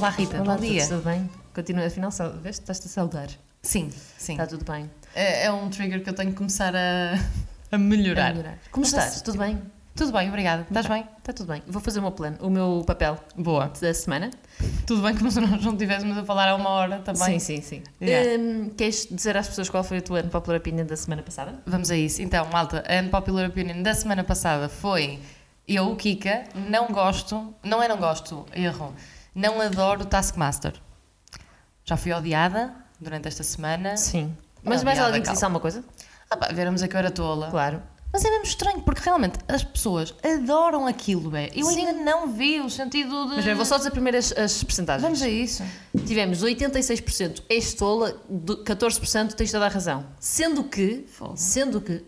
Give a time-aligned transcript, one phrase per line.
[0.00, 0.88] Olá Rita, Olá, bom dia.
[0.88, 1.28] tudo bem?
[1.54, 2.10] Continua, afinal,
[2.42, 3.28] veste, estás-te a saudar.
[3.60, 4.32] Sim, sim.
[4.32, 4.90] Está tudo bem.
[5.14, 7.18] É, é um trigger que eu tenho que começar a,
[7.70, 8.30] a melhorar.
[8.30, 8.58] A melhorar.
[8.70, 9.14] Como Mas estás?
[9.16, 9.60] assim- Tudo bem?
[9.94, 10.62] Tudo bem, obrigada.
[10.62, 11.06] Estás bem?
[11.18, 11.62] Está tudo bem.
[11.66, 13.70] Vou fazer o meu plano, o meu papel Boa.
[13.78, 14.30] da semana.
[14.86, 17.38] Tudo bem como se nós não estivéssemos a falar há uma hora também.
[17.38, 17.82] Sim, sim, sim.
[18.00, 18.42] Yeah.
[18.42, 21.60] Hum, queres dizer às pessoas qual foi a tua unpopular opinion da semana passada?
[21.66, 22.22] Vamos a isso.
[22.22, 25.18] Então, malta, a unpopular opinion da semana passada foi
[25.68, 28.94] eu, Kika, não gosto, não é não gosto, erro,
[29.34, 30.74] não adoro o Taskmaster.
[31.84, 33.96] Já fui odiada durante esta semana.
[33.96, 34.36] Sim.
[34.62, 35.82] Mas É mais odiada, alguém disse alguma coisa?
[36.30, 37.50] Ah, pá, veremos a que eu era tola.
[37.50, 37.82] Claro.
[38.12, 41.48] Mas é mesmo estranho, porque realmente as pessoas adoram aquilo, é.
[41.54, 41.86] Eu Sim.
[41.86, 43.36] ainda não vi o sentido de.
[43.36, 45.02] Mas bem, vou só dizer primeiro as, as percentagens.
[45.02, 45.62] Vamos a isso.
[46.06, 50.04] Tivemos 86% és tola, do- 14% tens toda a razão.
[50.18, 51.34] Sendo que, Fogo.
[51.36, 52.04] sendo que,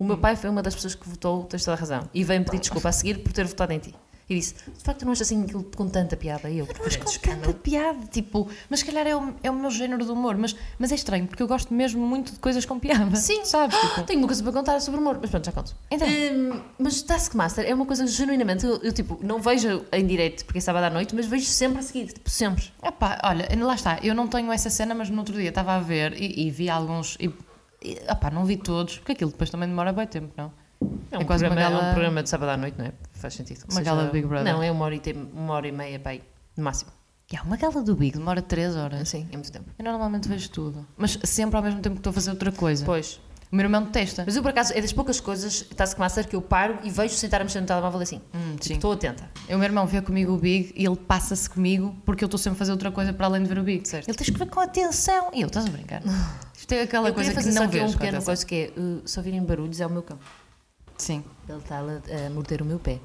[0.00, 2.10] o meu pai foi uma das pessoas que votou tens toda a razão.
[2.12, 3.94] E veio-me pedir desculpa a seguir por ter votado em ti.
[4.30, 6.48] E disse, de facto não achas assim aquilo com tanta piada?
[6.48, 9.72] E eu, Mas com tanta piada, tipo, mas se calhar é o, é o meu
[9.72, 12.78] género de humor, mas, mas é estranho, porque eu gosto mesmo muito de coisas com
[12.78, 13.16] piada.
[13.16, 13.44] Sim.
[13.44, 13.76] sabes?
[13.90, 15.74] Tipo, Tenho uma coisa para contar sobre humor, mas pronto, já conto.
[15.90, 16.06] Então.
[16.06, 20.58] Hum, mas Taskmaster é uma coisa genuinamente, eu, eu, tipo, não vejo em direito porque
[20.58, 22.66] é sábado à noite, mas vejo sempre a seguir, tipo, sempre.
[22.84, 25.80] epá, olha, lá está, eu não tenho essa cena, mas no outro dia estava a
[25.80, 27.16] ver e, e vi alguns.
[27.18, 27.34] E,
[27.82, 30.52] e, epá, não vi todos, porque aquilo depois também demora bem tempo, não?
[31.10, 32.86] É um, É quase programa, uma gala- é um programa de sábado à noite, não
[32.86, 32.92] é?
[33.12, 33.64] Faz sentido.
[33.70, 34.52] Uma gala de Big Brother.
[34.52, 36.22] Não, é uma hora e, tem, uma hora e meia, pai,
[36.56, 36.90] no máximo.
[37.32, 39.08] E há uma gala do Big, demora 3 horas.
[39.08, 39.66] Sim, é muito tempo.
[39.78, 42.84] Eu normalmente vejo tudo, mas sempre ao mesmo tempo que estou a fazer outra coisa.
[42.84, 43.20] Pois.
[43.52, 44.22] O meu irmão detesta.
[44.24, 47.40] Mas eu, por acaso, é das poucas coisas, Taskmaster, que eu paro e vejo sentar
[47.40, 48.20] a mexer no telemóvel assim.
[48.32, 48.74] Hum, Tipo, sim.
[48.74, 49.28] estou atenta.
[49.48, 52.56] O meu irmão vê comigo o Big e ele passa-se comigo porque eu estou sempre
[52.56, 53.88] a fazer outra coisa para além de ver o Big.
[53.88, 54.08] Certo.
[54.08, 55.30] Ele tens que ver com atenção.
[55.34, 56.00] E eu, estás a brincar?
[56.56, 58.46] Isto é aquela eu coisa que fazer não só aqui vês um com pequeno coisa
[58.46, 60.18] que é, uh, se ouvirem barulhos é o meu cão.
[61.00, 61.24] Sim.
[61.48, 62.98] Ele está a, a morder o meu pé.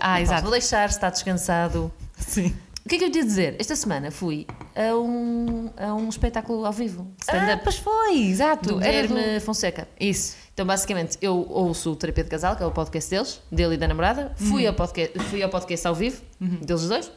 [0.00, 0.42] Ah, Não, exato.
[0.42, 1.92] Vou deixar, está descansado.
[2.16, 2.54] Sim.
[2.84, 3.56] O que é que eu ia dizer?
[3.58, 4.46] Esta semana fui
[4.76, 7.10] a um, a um espetáculo ao vivo.
[7.28, 8.74] Ah, pois foi, exato.
[8.76, 9.14] do Era do...
[9.14, 9.88] Guilherme Fonseca.
[9.98, 10.36] Isso.
[10.54, 13.76] Então, basicamente, eu ouço o Terapia de Casal, que é o podcast deles, dele e
[13.76, 14.32] da namorada.
[14.36, 14.68] Fui, Uhum.
[14.68, 17.10] ao, podcast, fui ao podcast ao vivo, deles os dois.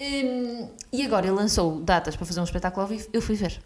[0.00, 3.06] Hum, e agora ele lançou datas para fazer um espetáculo ao vivo.
[3.12, 3.60] Eu fui ver.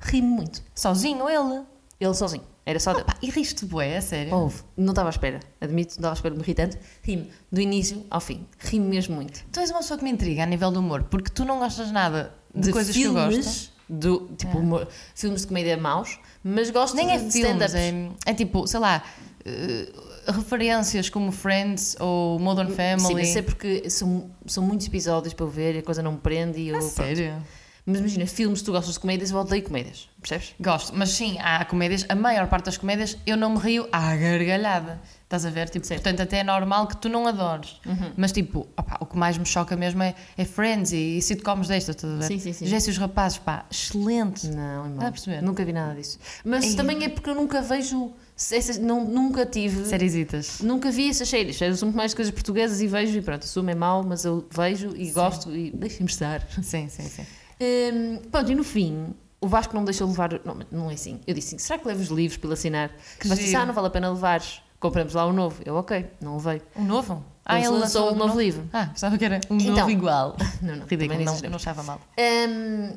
[0.00, 0.60] Ri-me muito.
[0.74, 1.62] Sozinho ele.
[2.00, 2.42] Ele sozinho.
[2.66, 3.04] Era só dele.
[3.04, 4.34] Pá, e riste bué, a sério.
[4.34, 4.60] Houve.
[4.76, 5.38] Não estava à espera.
[5.60, 6.76] Admito, não estava à espera de me rir tanto.
[7.02, 8.44] Ri-me do início ao fim.
[8.58, 9.44] Ri-me mesmo muito.
[9.52, 11.92] Tu és uma pessoa que me intriga a nível do humor, porque tu não gostas
[11.92, 13.76] nada de, coisas que eu filmes, gosto.
[13.88, 18.16] Do, tipo, humor- filmes de comédia maus, mas gosto Nem é de filmes, stand-ups.
[18.26, 19.00] é, é tipo, sei lá,
[19.44, 19.92] eh,
[20.26, 23.06] referências como Friends ou Modern Family.
[23.06, 26.12] Sim, mas é porque são, são muitos episódios para eu ver e a coisa não
[26.12, 26.76] me prende e eu.
[26.78, 27.46] A pronto.
[27.86, 30.54] Mas imagina, filmes, tu gostas de comédias, eu odeio comédias, percebes?
[30.58, 34.16] Gosto, mas sim, há comédias, a maior parte das comédias eu não me rio à
[34.16, 35.00] gargalhada.
[35.22, 35.68] Estás a ver?
[35.68, 37.80] Tipo, portanto, até é normal que tu não adores.
[37.84, 38.12] Uhum.
[38.16, 41.66] Mas, tipo, opá, o que mais me choca mesmo é, é Friends e, e sitcoms
[41.66, 42.26] destas, estás a ver?
[42.26, 42.66] Sim, sim, sim.
[42.66, 44.46] Jesse e os rapazes, pá, excelente.
[44.46, 44.86] Não.
[44.86, 45.42] Estás a perceber?
[45.42, 46.18] Nunca vi nada disso.
[46.44, 46.74] Mas Ei.
[46.76, 48.12] também é porque eu nunca vejo.
[48.36, 49.84] Essas, não, nunca tive.
[49.86, 50.60] Sériezitas.
[50.60, 51.60] Nunca vi essas séries.
[51.60, 54.46] Eu sou muito mais coisas portuguesas e vejo e pronto, assumo é mau, mas eu
[54.50, 56.46] vejo e gosto e deixem-me estar.
[56.62, 57.26] Sim, sim, sim.
[57.60, 60.40] Hum, pronto, e no fim, o Vasco não me deixou levar.
[60.44, 61.20] Não, não é assim.
[61.26, 62.90] Eu disse assim: será que levo os livros para ele assinar?
[63.18, 64.60] Que Mas disse: ah, não vale a pena levares.
[64.78, 65.62] Compramos lá um novo.
[65.64, 66.62] Eu, ok, não levei.
[66.76, 67.24] Um novo?
[67.48, 68.68] ele lançou um novo livro.
[68.72, 69.74] Ah, pensava que era um Então.
[69.76, 70.36] novo igual.
[70.60, 71.50] Não, não, Ridículo, não, exagero.
[71.50, 72.00] não achava mal.
[72.18, 72.92] Hum,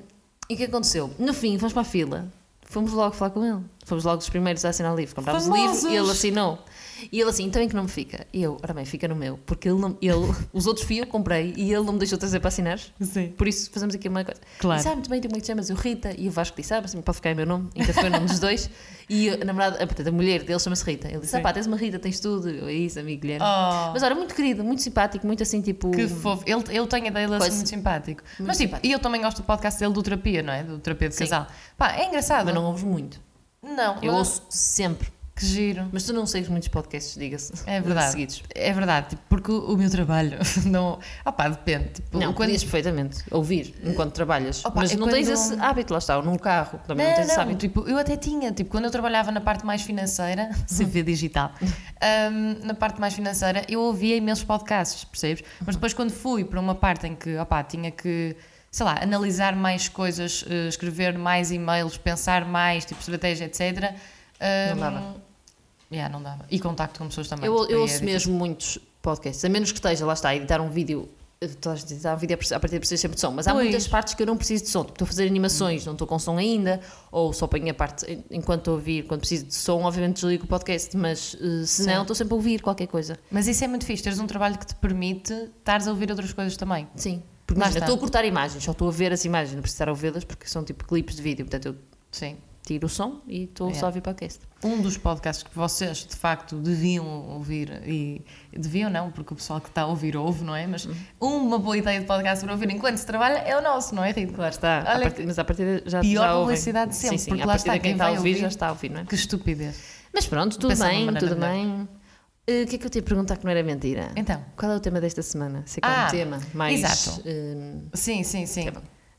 [0.50, 1.14] e o que aconteceu?
[1.20, 2.28] No fim, fomos para a fila.
[2.64, 3.64] Fomos logo falar com ele.
[3.86, 5.16] Fomos logo os primeiros a assinar o livro.
[5.16, 6.60] Comprámos o livro e ele assinou.
[7.12, 8.26] E ele assim, então em que não me fica?
[8.34, 9.38] E eu, ora bem, fica no meu.
[9.46, 12.40] Porque ele, não, ele os outros fui eu comprei e ele não me deixou trazer
[12.40, 12.80] para assinar.
[13.02, 13.30] Sim.
[13.38, 14.42] Por isso fazemos aqui uma coisa.
[14.60, 14.80] Claro.
[14.80, 15.70] E sabe muito bem, como é que te chamas?
[15.70, 16.14] Eu Rita.
[16.18, 17.70] E o Vasco disse, ah, mas pode ficar em meu nome.
[17.76, 18.70] Ainda foi o nome dos dois.
[19.10, 21.08] E a namorada, a, portanto, a mulher dele chama-se Rita.
[21.08, 21.38] Ele disse, Sim.
[21.38, 22.50] ah pá, tens uma Rita, tens tudo.
[22.50, 23.46] Eu, é isso, amigo Guilherme.
[23.46, 25.90] Oh, Mas olha, muito querido, muito simpático, muito assim, tipo...
[25.92, 26.44] que fofo.
[26.46, 28.24] Ele, eu tenho a dele assim muito simpático.
[28.38, 30.64] Muito Mas tipo, e eu também gosto do podcast dele do Terapia, não é?
[30.64, 31.24] Do Terapia de Sim.
[31.24, 31.48] Casal.
[31.78, 32.46] Pá, é engraçado.
[32.46, 33.20] Mas não ouves muito.
[33.62, 35.12] Não, Eu ouço sempre.
[35.40, 35.88] Que giro.
[35.92, 37.54] Mas tu não segues muitos podcasts, diga-se.
[37.66, 38.12] É verdade.
[38.12, 38.44] Seguidos.
[38.54, 41.00] É verdade, tipo, porque o meu trabalho não.
[41.24, 41.90] Ah, pá, depende.
[41.94, 42.48] Tipo, Não, quando...
[42.48, 44.66] podias perfeitamente ouvir enquanto trabalhas.
[44.66, 46.80] Opa, mas é não tens quando- esse hábito, lá está, ou num carro.
[46.86, 47.60] Também não, Não, tens esse não, hábito.
[47.60, 52.56] tipo, eu até tinha, tipo, quando eu trabalhava na parte mais financeira, CV digital, hum,
[52.64, 55.44] na parte mais financeira, eu ouvia imensos podcasts, percebes?
[55.66, 58.36] Mas depois quando fui para uma parte em que, opá, tinha que,
[58.72, 63.94] sei lá, analisar mais coisas, eh, escrever mais e-mails, pensar mais, tipo, estratégia, etc.
[64.42, 65.29] Não hum, dava.
[65.92, 66.46] Yeah, não dava.
[66.52, 67.46] E contacto com pessoas também.
[67.46, 70.62] Eu, eu é ouço mesmo muitos podcasts, a menos que esteja, lá está, a editar
[70.62, 71.10] um vídeo.
[71.42, 73.64] Estás a editar um vídeo a partir de precisar sempre de som, mas há Pois.
[73.64, 74.82] muitas partes que eu não preciso de som.
[74.82, 76.82] Tipo, estou a fazer animações, não estou com som ainda,
[77.12, 79.04] ou só ponho a parte en- enquanto estou a ouvir.
[79.08, 82.36] Quando preciso de som, obviamente desligo o podcast, mas eh, se não, estou sempre a
[82.36, 83.18] ouvir qualquer coisa.
[83.32, 86.34] Mas isso é muito fixe, teres um trabalho que te permite estares a ouvir outras
[86.34, 86.88] coisas também.
[86.98, 87.24] Sim.
[87.48, 89.88] Porque imagina, estou a cortar imagens, só estou a ver as imagens, não preciso estar
[89.88, 91.76] a ouvi-las porque são tipo clipes de vídeo, portanto eu
[92.12, 92.36] Sim.
[92.74, 93.80] Tiro o som e estou Yeah.
[93.80, 94.40] só a ouvir podcast.
[94.64, 98.24] Um dos podcasts que vocês de facto deviam ouvir e
[98.54, 100.68] deviam não, porque o pessoal que está a ouvir ouve, não é?
[100.68, 100.96] Mas Uhum.
[101.20, 104.12] uma boa ideia de podcast para ouvir enquanto se trabalha é o nosso, não é,
[104.12, 104.34] Rita?
[104.34, 106.96] Claro está, Olha a partir- que- mas a partir de já pior já publicidade de
[106.98, 108.68] sempre, Sim, sim, porque a lá está, quem quem está a ouvir ouvir- já está
[108.68, 109.06] a ouvir, não é?
[109.06, 109.82] Que estupidez.
[110.14, 111.90] Mas pronto, tudo bem, tudo maneira bem.
[112.48, 114.12] Eh, O que é que eu te ia perguntar que não era mentira?
[114.16, 115.64] Então, Qual é o tema desta semana?
[115.66, 116.80] Sei que é Ah, um tema mais.
[116.84, 117.22] exato.
[117.26, 118.66] eh, sim, sim, sim.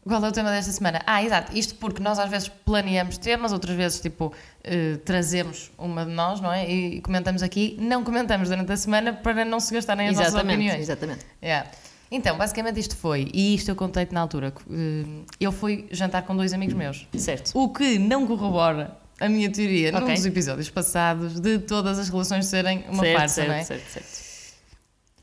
[0.03, 1.03] Qual é o tema desta semana?
[1.07, 1.57] Ah, exato.
[1.57, 4.33] Isto porque nós às vezes planeamos temas, outras vezes, tipo,
[4.65, 6.69] eh, trazemos uma de nós, não é?
[6.71, 7.77] E comentamos aqui.
[7.79, 10.81] Não comentamos durante a semana para não se gastarem as nossas exatamente, opiniões.
[10.81, 11.27] exatamente.
[11.43, 11.71] Yeah.
[12.11, 15.05] Então, basicamente isto foi, e isto eu contei-te na altura, eh,
[15.39, 17.53] eu fui jantar com dois amigos meus, Certo.
[17.55, 20.15] o que não corrobora a minha teoria num Ok.
[20.15, 23.65] dos episódios passados de todas as relações serem uma certo, farsa, certo, não é?
[23.65, 24.31] certo, certo.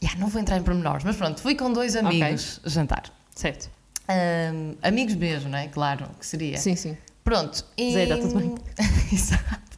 [0.02, 3.04] Yeah, não vou entrar em pormenores, mas pronto, fui com dois amigos jantar.
[3.36, 3.70] Certo.
[4.08, 5.68] Ahm, amigos mesmo, não é?
[5.68, 6.58] Claro, que seria.
[6.58, 6.98] Sim, sim.
[7.24, 7.66] Pronto.
[7.78, 7.92] E...
[7.94, 8.56] Zé, está tudo bem?
[9.12, 9.78] Exato.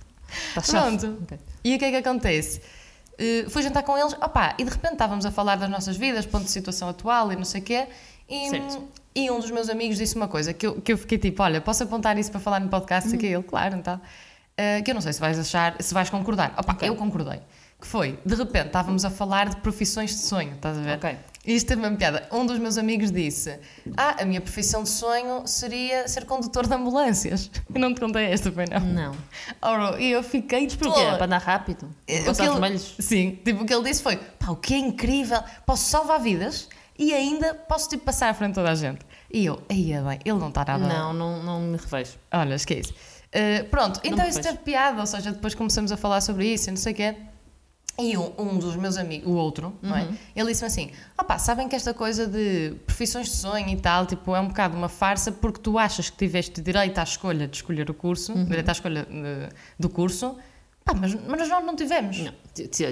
[0.56, 0.62] Está.
[0.62, 1.18] Pronto.
[1.24, 1.40] Ok.
[1.64, 2.62] E o que é que acontece?
[3.20, 6.26] Uh, fui jantar com eles, opá, e de repente estávamos a falar das nossas vidas,
[6.26, 7.88] ponto de situação atual e não sei o quê,
[8.30, 8.82] e, Certo.
[9.14, 11.60] e um dos meus amigos disse uma coisa que eu, que eu fiquei tipo: Olha,
[11.60, 13.10] posso apontar isso para falar no podcast?
[13.10, 13.96] Sei que ele, claro, então.
[13.98, 16.54] Uh, que eu não sei se vais achar, se vais concordar.
[16.58, 16.88] Opá, Ok.
[16.88, 17.42] eu concordei.
[17.82, 20.98] Que foi, de repente estávamos a falar de profissões de sonho, estás a ver?
[20.98, 21.18] Ok.
[21.46, 22.28] Isto teve uma piada.
[22.32, 23.58] Um dos meus amigos disse:
[23.96, 27.50] Ah, a minha profissão de sonho seria ser condutor de ambulâncias.
[27.74, 28.80] Eu não te contei esta, foi não.
[28.82, 29.16] Não.
[29.62, 30.84] Oro, e eu fiquei Porquê?
[30.84, 31.16] toda.
[31.16, 31.90] Para andar rápido?
[32.08, 32.96] Eh, Passar ele- vermelhos?
[33.00, 36.68] Sim, tipo, o que ele disse foi: pá, o que é incrível, posso salvar vidas
[36.98, 39.00] e ainda posso tipo, passar à frente de toda a gente.
[39.32, 40.86] E eu, aí é bem, ele não está nada.
[40.88, 42.14] Não, não, não me revejo.
[42.32, 42.92] Olha, esquece.
[43.30, 46.68] Uh, pronto, então me isso teve piada, ou seja, depois começamos a falar sobre isso
[46.68, 47.16] e não sei o quê.
[48.00, 50.08] E um, um dos meus amigos, o outro, não é?
[50.36, 54.34] Ele disse-me assim: opá, sabem que esta coisa de profissões de sonho e tal, tipo,
[54.36, 57.90] é um bocado uma farsa porque tu achas que tiveste direito à escolha de escolher
[57.90, 60.38] o curso, direito à escolha eh, do curso,
[60.86, 62.20] pá, mas, mas nós não tivemos.
[62.20, 62.34] Não.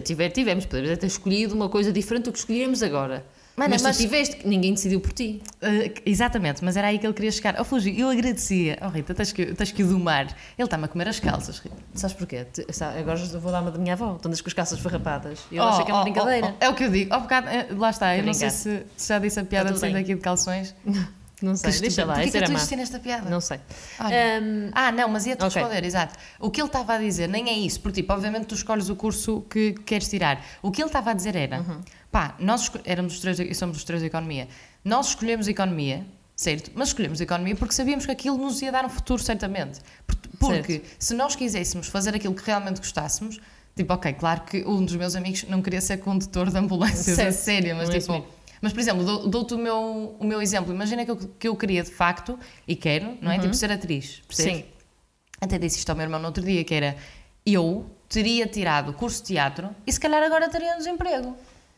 [0.04, 3.26] Tiver, tivemos, podemos ter escolhido uma coisa diferente do que escolhemos agora.
[3.58, 5.42] Mano, mas, mas- tu tiveste, ninguém decidiu por ti.
[5.64, 7.60] Uh, exatamente, mas era aí que ele queria chegar.
[7.60, 8.78] Oh, Fugi, eu agradecia.
[8.84, 10.26] Oh, Rita, tens que, tens que o domar.
[10.56, 11.76] Ele está-me a comer as calças, Rita.
[11.96, 12.46] Sabes porquê?
[12.46, 15.40] Te- sabe, Agora vou dar uma da minha avó, tu andas com as calças farrapadas.
[15.52, 16.48] Eu Oh, acho que é uma oh, brincadeira.
[16.48, 17.16] oh, oh, é o que eu digo.
[17.16, 19.74] Oh, bocado, eh, lá está, eu não sei se, se já disse a piada Tá
[19.74, 20.76] de sair daqui de calções.
[21.40, 22.78] Não sei, Que deixa lá, Porquê essa que era tu má.
[22.78, 23.30] nesta piada?
[23.30, 23.60] Não sei.
[24.00, 25.62] Ahm, Ah, não, mas ia-te Ok.
[25.62, 26.16] responder, exato.
[26.40, 28.96] O que ele estava a dizer nem é isso, porque, tipo, obviamente tu escolhes o
[28.96, 30.44] curso que queres tirar.
[30.64, 31.80] O que ele estava a dizer era, Uhum.
[32.12, 34.48] Pá, nós éramos os três, e somos os três de economia,
[34.84, 36.06] nós escolhemos economia,
[36.36, 36.72] certo?
[36.76, 39.80] Mas escolhemos economia porque sabíamos que aquilo nos ia dar um futuro, certamente.
[40.06, 43.40] Por- Porque se nós quiséssemos fazer aquilo que realmente gostássemos,
[43.76, 47.30] tipo, ok, claro que um dos meus amigos não queria ser condutor de ambulâncias, Certo.
[47.30, 48.38] a sério, mas Não é tipo...
[48.60, 50.74] Mas, por exemplo, dou- dou-te o meu, o meu exemplo.
[50.74, 53.38] Imagina que eu, que eu queria, de facto, e quero, não é?
[53.38, 54.58] Tipo, ser atriz, percebes?
[54.58, 54.66] Sim.
[55.40, 56.96] Até disse isto ao meu irmão no outro dia, que era
[57.46, 61.38] eu teria tirado o curso de teatro e se calhar agora teria um desemprego.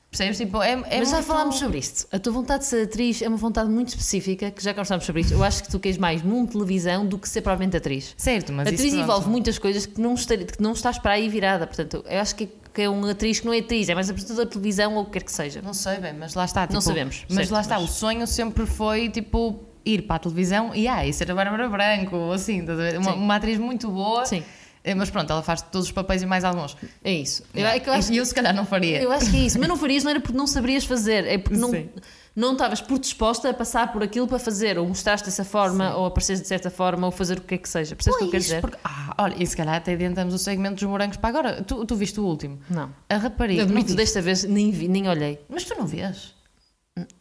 [0.10, 0.38] Percebes?
[0.40, 2.08] Tipo, é, é Mas já muito- falámos sobre isto.
[2.12, 5.22] A tua vontade de ser atriz é uma vontade muito específica, que já conversámos sobre
[5.22, 5.34] isto.
[5.34, 8.16] Eu acho que tu queres mais num televisão do que ser provavelmente atriz.
[8.18, 11.68] Certo, mas atriz envolve muitas coisas que não, estar, que não estás para aí virada.
[11.68, 14.46] Portanto, eu acho que, que é uma atriz que não é atriz, é mais apresentador
[14.46, 15.62] de televisão ou o que quer que seja.
[15.62, 16.62] Não sei bem, mas lá está.
[16.64, 20.16] Tipo, Não sabemos, Mas certo, lá está, mas- o sonho sempre foi, tipo, ir para
[20.16, 22.66] a televisão e, ah, ser a Bárbara Branco, ou assim,
[22.98, 24.26] uma, uma atriz muito boa.
[24.26, 24.44] Sim.
[24.84, 26.76] Eh, Mas pronto, ela faz todos os papéis e mais alguns.
[27.04, 27.44] É isso.
[27.54, 29.02] Eu, é que eu acho E eu se calhar não faria.
[29.02, 31.38] Eu acho que é isso, mas não farias não era porque não saberias fazer, é
[31.38, 31.90] porque não, Sim.
[32.36, 36.42] não estavas predisposta a passar por aquilo para fazer, ou mostraste dessa forma, ou apareceres
[36.42, 37.96] de certa forma, ou fazer o que é que seja.
[37.96, 38.62] Percebes o que eu quero dizer?
[38.62, 41.62] porque- ah, olha, e se calhar até adiantamos o segmento dos morangos para agora.
[41.64, 42.60] Tu, tu viste o último?
[42.70, 42.90] Não.
[43.10, 43.62] A rapariga.
[43.62, 45.40] Eu não admito, desta vez nem vi, nem olhei.
[45.50, 46.34] Mas tu não vês?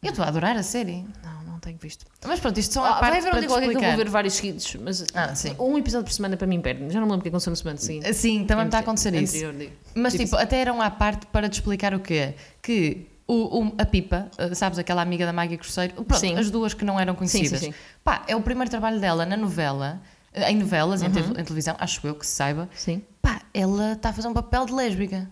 [0.02, 1.04] Eu estou a adorar a série.
[1.24, 2.06] Não, não tenho visto.
[2.24, 3.80] Mas pronto, isto são Ah, a vai parte haver um para dia qualquer que eu
[3.82, 6.80] vou ver vários seguidos, mas Ah, um episódio por semana para mim perde.
[6.92, 8.12] Já não me lembro o que aconteceu na semana seguinte.
[8.14, 9.34] Sim, também me está a acontecer isso.
[9.36, 9.72] Anterior, digo.
[9.94, 12.34] Mas Tipo tipo, até eram à parte para te explicar o quê?
[12.62, 16.38] Que o, o- a Pipa, uh, sabes, aquela amiga da Maggie Cruzeiro, pronto, Sim.
[16.38, 17.60] as duas que não eram conhecidas.
[17.60, 17.74] sim, sim.
[18.04, 20.00] Pá, é o primeiro trabalho dela na novela,
[20.36, 22.68] uh, em novelas, em, te- em televisão, acho eu que se saiba.
[22.74, 23.02] Sim.
[23.20, 25.28] Pá, ela está a fazer um papel de lésbica.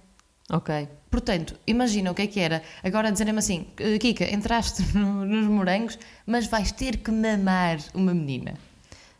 [0.51, 0.89] Ok.
[1.11, 2.63] Portanto, imagina o que é que era.
[2.85, 8.15] Agora dizerem-me assim, "Eh, Kika, entraste no- nos morangos, mas vais ter que mamar uma
[8.15, 8.55] menina.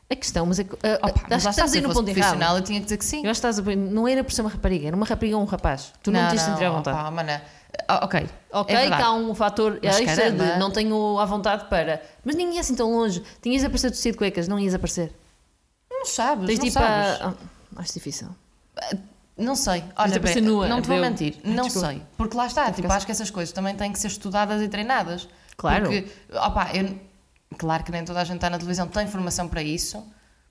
[0.09, 1.93] A questão, mas é que, ah, Opa, mas acho que estás a se ir no
[1.93, 2.57] ponto errado.
[2.59, 3.25] eu tinha que dizer que sim.
[3.25, 3.77] Eu acho que estás a...
[3.77, 5.93] Não era por ser uma rapariga, era uma rapariga ou um rapaz.
[6.01, 6.97] Tu não, te sentir à vontade.
[6.97, 7.43] opa, mana,
[7.89, 8.29] ah, ok.
[8.53, 10.57] Ok, é que há um fator extra de caramba.
[10.59, 12.01] não tenho à vontade para.
[12.25, 13.21] Mas nem ia assim tão longe.
[13.43, 15.13] Tinhas de aparecer vestido de cuecas, não ias aparecer.
[15.91, 17.21] Não sabes, Tens não tipo sabes.
[17.21, 17.29] a.
[17.31, 17.35] Ah,
[17.79, 18.29] acho difícil.
[19.37, 21.05] Não sei, olha, é ser bem, nua, não te vou deu.
[21.11, 21.89] mentir, não desculpa.
[21.89, 22.03] sei.
[22.17, 25.29] Porque lá está, tipo, acho que essas coisas também têm que ser estudadas e treinadas.
[25.59, 25.85] Claro.
[25.91, 26.95] Porque, opá, eu,
[27.59, 30.03] claro que nem toda a gente está na televisão, tem informação para isso,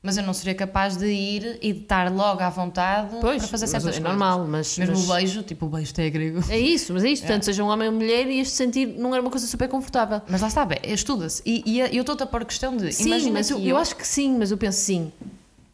[0.03, 3.47] mas eu não seria capaz de ir e de estar logo à vontade Pois, para
[3.47, 4.03] fazer certas é coisas.
[4.07, 6.43] normal, mas- Mesmo mas- o beijo, tipo o beijo até é grego.
[6.47, 7.25] É isso, mas é isto.
[7.27, 10.21] Tanto seja um homem ou mulher, ias sentir, não era uma coisa super confortável.
[10.29, 11.41] Mas lá está, bem, estuda-se.
[11.43, 12.91] E, e eu estou-te a pôr questão de.
[12.93, 15.11] Sim, mas que eu, eu acho que sim, mas eu penso sim.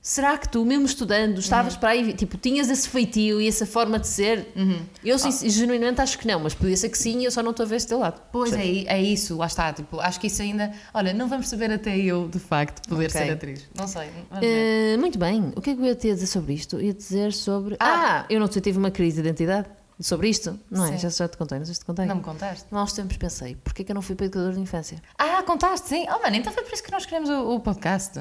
[0.01, 3.99] Será que tu, mesmo estudando, estavas para aí, tipo, tinhas esse feitio e essa forma
[3.99, 4.51] de ser?
[5.03, 7.51] Eu, sim, genuinamente, acho que não, mas podia ser que sim e eu só não
[7.51, 8.19] estou a ver esse teu lado.
[8.31, 9.71] Pois é, é isso, lá está.
[9.71, 10.71] Tipo, acho que isso ainda.
[10.91, 13.21] Olha, não vamos saber até eu, de facto, poder Ok.
[13.21, 13.67] ser atriz.
[13.75, 14.09] Não sei.
[14.41, 16.81] Eh, muito bem, o que é que eu ia te dizer sobre isto?
[16.81, 17.75] Ia dizer sobre.
[17.79, 18.21] Ah!
[18.21, 20.93] Ah, eu não sei, tive uma crise de identidade sobre isto, não é?
[20.93, 20.97] Sim.
[20.97, 22.07] Já, já te contei, não sei se te contei.
[22.07, 22.65] Não me contaste?
[22.71, 24.99] Há uns tempos pensei, porquê que eu não fui para educador de infância?
[25.15, 26.07] Ah, contaste, sim.
[26.09, 28.19] Oh, mano, então foi por isso que nós queremos o, o podcast.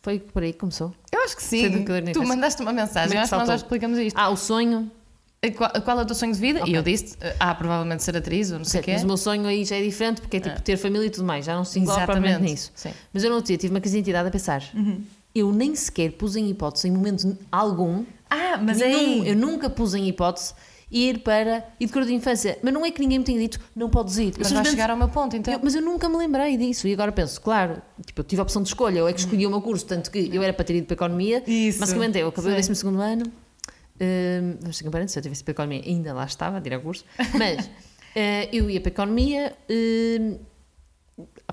[0.00, 0.94] Foi por aí que começou.
[1.12, 1.84] Eu acho que sim.
[2.12, 4.16] Tu mandaste uma mensagem, é que acho que nós já explicamos isto.
[4.16, 4.90] Ah, o sonho.
[5.56, 6.60] Qual, qual é o teu sonho de vida?
[6.60, 6.72] Ok.
[6.72, 8.92] E eu disse, ah, provavelmente ser atriz ou não sei o quê.
[8.94, 11.24] mas o meu sonho aí já é diferente porque é tipo ter família e tudo
[11.24, 12.72] mais, já não se engloba propriamente nisso.
[12.74, 12.90] Sim.
[13.12, 14.62] Mas eu não tinha, tive uma crise de identidade a pensar.
[15.34, 19.28] Eu nem sequer pus em hipótese, em momento algum, Ah, mas nenhum, aí.
[19.28, 20.54] eu nunca pus em hipótese
[20.90, 22.58] ir para educador de infância.
[22.62, 24.32] Mas não é que ninguém me tenha dito, não podes ir.
[24.38, 25.52] Mas simplesmente- chegar ao meu ponto, então.
[25.52, 28.42] eu- mas eu nunca me lembrei disso e agora penso, claro, tipo, eu tive a
[28.42, 30.64] opção de escolha, eu é que escolhi o meu curso, tanto que eu era para
[30.64, 31.78] ter ido para a economia, Isso.
[31.78, 32.74] basicamente eu acabei o Sei.
[32.74, 33.24] 12 ano,
[34.00, 36.78] hum, vamos ter parênteses, se eu tivesse para a economia ainda lá estava a tirar
[36.80, 37.04] curso,
[37.36, 37.68] mas
[38.16, 40.38] eh, eu ia para a economia, hum,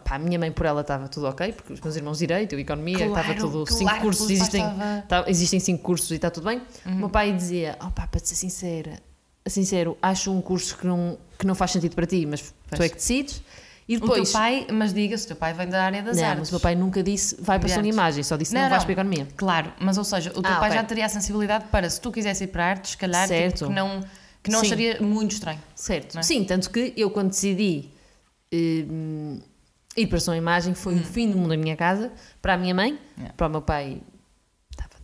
[0.05, 2.97] a minha mãe por ela estava tudo ok, porque os meus irmãos direito, eu economia,
[3.07, 4.63] Claro, estava tudo, claro, cinco cursos, o existem,
[5.09, 6.61] tá- existem cinco cursos e está tudo bem.
[6.85, 6.93] Uhum.
[6.93, 8.99] O meu pai dizia, opá, para te ser sincera,
[9.47, 12.81] sincero, acho um curso que não, que não faz sentido para ti, mas tu Pois.
[12.81, 13.41] é que decides.
[13.87, 16.23] E O depois, teu pai, mas diga-se, o teu pai vem da área das não,
[16.23, 16.39] artes.
[16.39, 17.93] mas o meu pai nunca disse vai para de artes.
[17.93, 18.85] imagem, só disse não, Não, vais não.
[18.87, 19.27] para a economia.
[19.37, 20.81] Claro, mas ou seja, o teu Ah, pai ok.
[20.81, 23.37] já teria a sensibilidade para, se tu quisesse ir para a arte, se calhar, tipo,
[23.37, 23.67] Certo.
[23.67, 24.03] que não,
[24.41, 24.65] que não Sim.
[24.65, 25.59] acharia muito estranho.
[25.75, 26.17] Certo.
[26.17, 26.23] É?
[26.23, 27.91] Sim, tanto que eu quando decidi
[28.51, 29.39] hum,
[29.95, 32.11] ir para som de imagem foi o fim do mundo da minha casa,
[32.41, 32.97] para a minha mãe, Hum.
[33.17, 33.33] Yeah.
[33.37, 34.01] para o meu pai,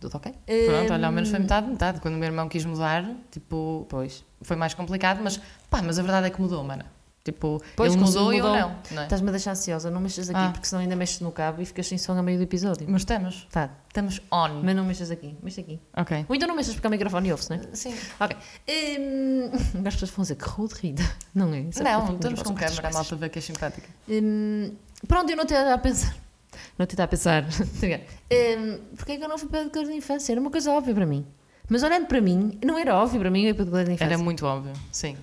[0.02, 0.32] tudo ok.
[0.66, 2.00] Pronto, olha, ao menos foi Hum, metade, metade.
[2.00, 4.24] Quando o meu irmão quis mudar, tipo, Pois.
[4.42, 5.40] foi mais complicado, mas
[5.70, 6.84] pá, mas a verdade é que mudou, mana.
[7.24, 8.58] Tipo, Pois, ele se mudou e eu mudou.
[8.60, 8.76] não.
[8.90, 9.04] não é?
[9.04, 10.50] Estás-me a deixar ansiosa, não mexas aqui, Ah.
[10.50, 12.84] porque senão ainda mexes no cabo e ficas sem som a meio do episódio.
[12.90, 14.60] Mas estamos, Tá, estamos on.
[14.64, 15.78] mas não mexas aqui, mexe aqui.
[15.96, 16.26] Ok.
[16.28, 17.60] Ou então não mexas porque o microfone ouve-se, não é?
[17.74, 17.94] Sim.
[18.18, 18.36] Ok.
[18.68, 21.02] Hum, agora as pessoas vão dizer que rude rida.
[21.32, 21.60] Não é?
[21.60, 23.88] É Não, estamos com câmera, a malta vê que é simpática.
[24.08, 24.72] Hum,
[25.06, 26.16] pronto, eu não estava a pensar.
[26.78, 27.44] Não a pensar.
[27.48, 30.32] hum, Porquê é que eu não fui para a educador de infância?
[30.32, 31.26] Era uma coisa óbvia para mim.
[31.68, 33.92] Mas olhando para mim, não era óbvio para mim eu ir para a educador de
[33.92, 34.14] infância.
[34.14, 35.16] Era muito óbvio, sim.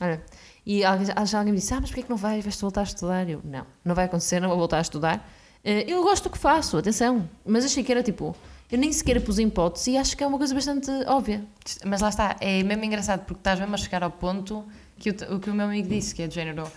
[0.00, 0.22] Olha,
[0.64, 2.44] e alguém, alguém me disse: Ah, mas porquê é que não vais?
[2.44, 3.28] Vais voltar a estudar?
[3.28, 5.28] Eu, não, não vai acontecer, não vou voltar a estudar.
[5.64, 7.28] Eh, Eu gosto do que faço, atenção.
[7.44, 8.34] Mas achei que era tipo.
[8.70, 11.44] Eu nem sequer pus em hipótese e acho que é uma coisa bastante óbvia.
[11.84, 14.64] Mas lá está, é mesmo engraçado porque estás mesmo a chegar ao ponto
[14.96, 16.70] que o que o meu amigo disse, que é de género.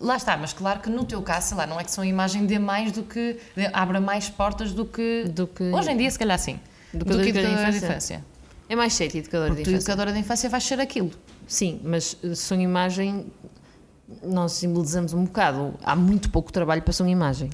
[0.00, 2.44] Lá está, mas claro que no teu caso, sei lá, não é que sua imagem
[2.46, 3.38] dê mais do que.
[3.56, 5.24] dê- abra mais portas do que.
[5.28, 5.62] Do que.
[5.64, 6.58] Hoje em dia, se calhar sim.
[6.92, 7.86] Do Do, que que educadora de educadora de infância.
[8.16, 8.24] infância.
[8.68, 9.76] É mais educadora de Porque tu, infância.
[9.92, 11.10] educadora de infância, vais ser aquilo.
[11.46, 13.26] Sim, mas eh, som e imagem,
[14.22, 15.74] nós simbolizamos um bocado.
[15.82, 17.48] Há muito pouco trabalho para som imagem.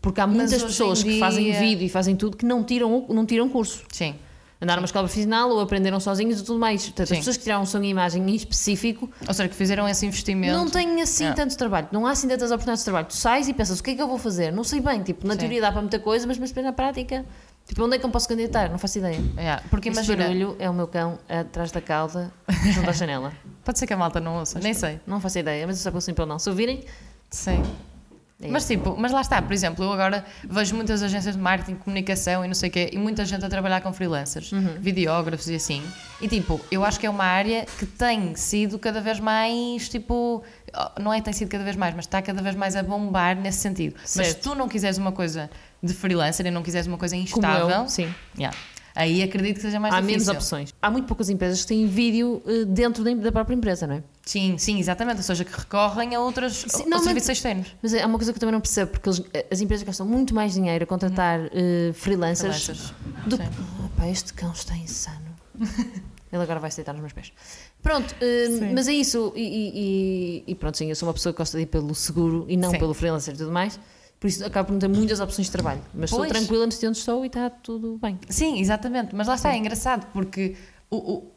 [0.00, 3.04] Porque há muitas pessoas em que fazem dia- vídeo e fazem tudo que não tiram,
[3.08, 3.82] não tiram curso.
[3.92, 4.14] Sim.
[4.60, 6.82] Andaram uma escola profissional ou aprenderam sozinhos e tudo mais.
[6.84, 7.14] Portanto, Sim.
[7.14, 10.52] as pessoas que tiraram som e imagem em específico Ou seja, que fizeram esse investimento.
[10.52, 11.40] não têm assim Yeah.
[11.44, 11.86] tanto trabalho.
[11.92, 13.06] Não há assim tantas oportunidades de trabalho.
[13.06, 14.50] Tu sais e pensas, o que é que eu vou fazer?
[14.52, 15.02] Não sei bem.
[15.04, 15.38] Tipo, na Sim.
[15.40, 17.24] teoria dá para muita coisa, mas, mas depois na prática,
[17.68, 18.68] tipo, onde é que eu posso candidatar?
[18.68, 19.20] Não faço ideia.
[19.36, 20.24] Yeah, Porque Este imagina.
[20.24, 22.32] barulho é o meu cão atrás da cauda,
[22.74, 23.32] junto à janela.
[23.64, 24.98] Pode ser que a malta não ouça, nem sei.
[25.06, 26.38] Não faço ideia, mas eu só sim pelo não.
[26.38, 26.84] Se ouvirem,
[27.30, 27.62] Sim.
[28.40, 31.74] É Mas tipo, mas lá está, por exemplo, eu agora vejo muitas agências de marketing,
[31.76, 34.76] comunicação e não sei o quê, e muita gente a trabalhar com freelancers, Uhum.
[34.80, 35.82] videógrafos e assim.
[36.20, 40.42] E tipo, eu acho que é uma área que tem sido cada vez mais, tipo,
[41.00, 43.58] não é tem sido cada vez mais, mas está cada vez mais a bombar nesse
[43.58, 43.94] sentido.
[43.98, 44.42] Mas se Certo.
[44.50, 45.50] tu não quiseres uma coisa
[45.82, 48.12] de freelancer e não quiseres uma coisa como instável, eu, sim.
[48.38, 48.56] yeah,
[49.00, 50.20] aí acredito que seja mais Há difícil.
[50.20, 50.74] menos opções.
[50.82, 54.02] Há muito poucas empresas que têm vídeo eh, dentro da, própria empresa, não é?
[54.26, 55.16] Sim, sim, exatamente.
[55.18, 57.74] Ou seja, que recorrem a outras Sim, não, serviços externos.
[57.82, 60.06] Mas é uma coisa que eu também não percebo, porque eles- eh, as empresas gastam
[60.06, 62.94] muito mais dinheiro a contratar eh, freelancers, Freelancers.
[63.26, 63.42] do Sim.
[63.44, 63.96] que.
[63.96, 65.26] Pá, este cão está insano.
[66.30, 67.32] Ele agora vai se deitar nos meus pés.
[67.82, 68.72] Pronto, Sim.
[68.74, 69.32] mas é isso.
[69.34, 71.94] E, e- e- e pronto, sim, eu sou uma pessoa que gosta de ir pelo
[71.94, 72.78] seguro e não Sim.
[72.78, 73.80] pelo freelancer e tudo mais.
[74.20, 75.80] Por isso acabo por não ter muitas opções de trabalho.
[75.94, 76.24] Mas Pois.
[76.26, 78.18] estou tranquila neste onde estou e está tudo bem.
[78.28, 79.14] Sim, exatamente.
[79.14, 80.56] Mas lá está, é engraçado porque
[80.90, 81.32] o, o,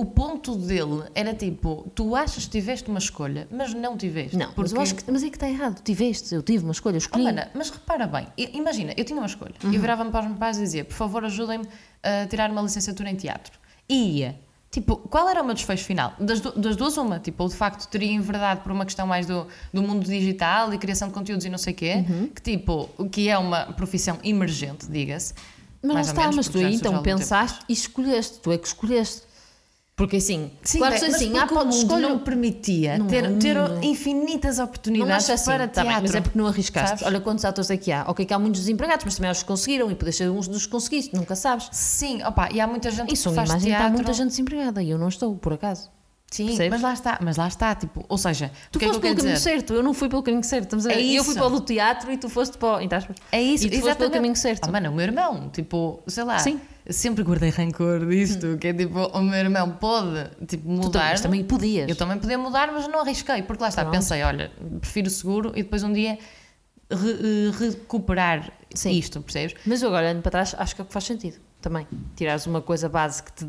[0.00, 4.36] o ponto dele era tipo: tu achas que tiveste uma escolha, mas não tiveste.
[4.36, 5.10] Não, mas eu acho que.
[5.10, 5.80] Mas é que está errado.
[5.82, 7.24] Tiveste, eu tive uma escolha, eu Oh, escolhi.
[7.24, 9.54] mana, mas repara bem, imagina, eu tinha uma escolha.
[9.62, 9.72] Uhum.
[9.72, 11.66] Eu virava-me para os meus pais e dizia: por favor, ajudem-me
[12.02, 13.52] a tirar uma licenciatura em teatro.
[13.88, 14.40] E ia
[14.72, 16.14] Tipo, qual era o meu desfecho final?
[16.18, 17.18] Das, du- das duas, uma.
[17.20, 20.78] Tipo, ou de facto teria enverdado por uma questão mais do, do mundo digital e
[20.78, 22.28] criação de conteúdos e não sei o quê, Uhum.
[22.34, 25.34] que tipo, que é uma profissão emergente, diga-se.
[25.82, 27.18] Mas ou está, menos, mas tu aí então algum tempo.
[27.18, 29.22] pensaste e escolheste, tu é que escolheste.
[29.94, 34.58] Porque assim, Sim, claro que assim, há mundo escolha, não permitia Não, ter, ter infinitas
[34.58, 36.02] oportunidades acho assim, para tá bem, teatro.
[36.08, 36.88] mas é porque não arriscaste.
[36.88, 37.04] Sabes?
[37.06, 38.04] Olha quantos atores é que há.
[38.08, 40.48] Ok, que há muitos desempregados, mas também há os que conseguiram e podes ser uns
[40.48, 41.68] dos que conseguiste, nunca sabes.
[41.72, 43.92] Sim, opa, e há muita gente E que faz imagem há teatro.
[43.94, 45.90] muita gente desempregada e eu não estou, por acaso.
[46.30, 46.70] Sim, Percebes?
[46.70, 49.74] mas lá está, mas lá está, tipo, ou seja, Tu é foste pelo caminho certo,
[49.74, 50.64] eu não fui pelo caminho certo.
[50.64, 50.92] Estamos a...
[50.92, 51.42] É Eu fui isso.
[51.42, 52.80] para o teatro e tu foste para o.
[52.80, 53.16] entre aspas.
[53.30, 53.98] É isso, E tu foste exatamente.
[53.98, 54.64] pelo caminho certo.
[54.66, 56.58] Ah, mano, o meu irmão, tipo, sei lá, Sim.
[56.90, 61.10] Sempre guardei rancor disto, que é tipo, o meu irmão pode, tipo, Tu mudar.
[61.10, 61.88] mas também podias.
[61.88, 63.94] Eu também podia mudar, mas não arrisquei, porque lá está, Pronto.
[63.94, 66.18] pensei, olha, prefiro o seguro e depois um dia
[66.90, 68.90] re- eh, recuperar Sim.
[68.90, 69.54] isto, percebes?
[69.66, 71.86] Mas eu agora olhando para trás, acho que é o que faz sentido também.
[72.16, 73.46] Tirares uma coisa base que te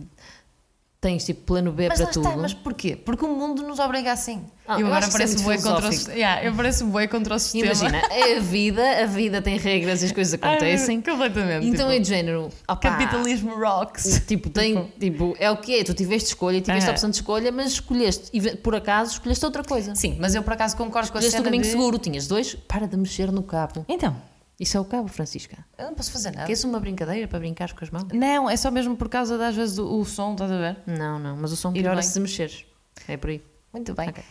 [1.03, 2.25] tens tipo plano B Mas para tudo.
[2.27, 2.95] está, mas porquê?
[2.95, 4.41] Porque o mundo nos obriga assim.
[4.65, 7.39] Ah, eu eu agora é pareço bué contra o, yeah, eu pareço bué contra o
[7.39, 7.65] sistema.
[7.65, 11.03] Imagina, é a vida, a vida tem regras e as coisas acontecem.
[11.05, 11.67] Ai, completamente.
[11.67, 12.50] então é tipo, de género.
[12.63, 14.22] opá, capitalismo rocks.
[14.25, 16.93] Tipo, tem, tipo, é o que é, tu tiveste escolha e tiveste a Ah.
[16.93, 19.93] opção de escolha, mas escolheste, e por acaso, escolheste outra coisa.
[19.95, 21.69] Sim, mas eu por acaso concordo com a Escolheste o cena caminho de...
[21.69, 23.86] seguro, tinhas dois, para de mexer no cabo.
[23.89, 24.15] Então,
[24.60, 25.65] Isso é o cabo, Francisca.
[25.77, 26.45] eu não posso fazer nada.
[26.45, 28.05] Queres uma brincadeira para brincar com as mãos?
[28.13, 30.77] Não, é só mesmo por causa das vezes o, o som, estás a ver?
[30.86, 32.03] Não, não, mas o som piora bem.
[32.03, 32.65] se mexeres.
[33.07, 33.43] É por aí.
[33.74, 34.10] Muito bem.
[34.10, 34.24] Ok.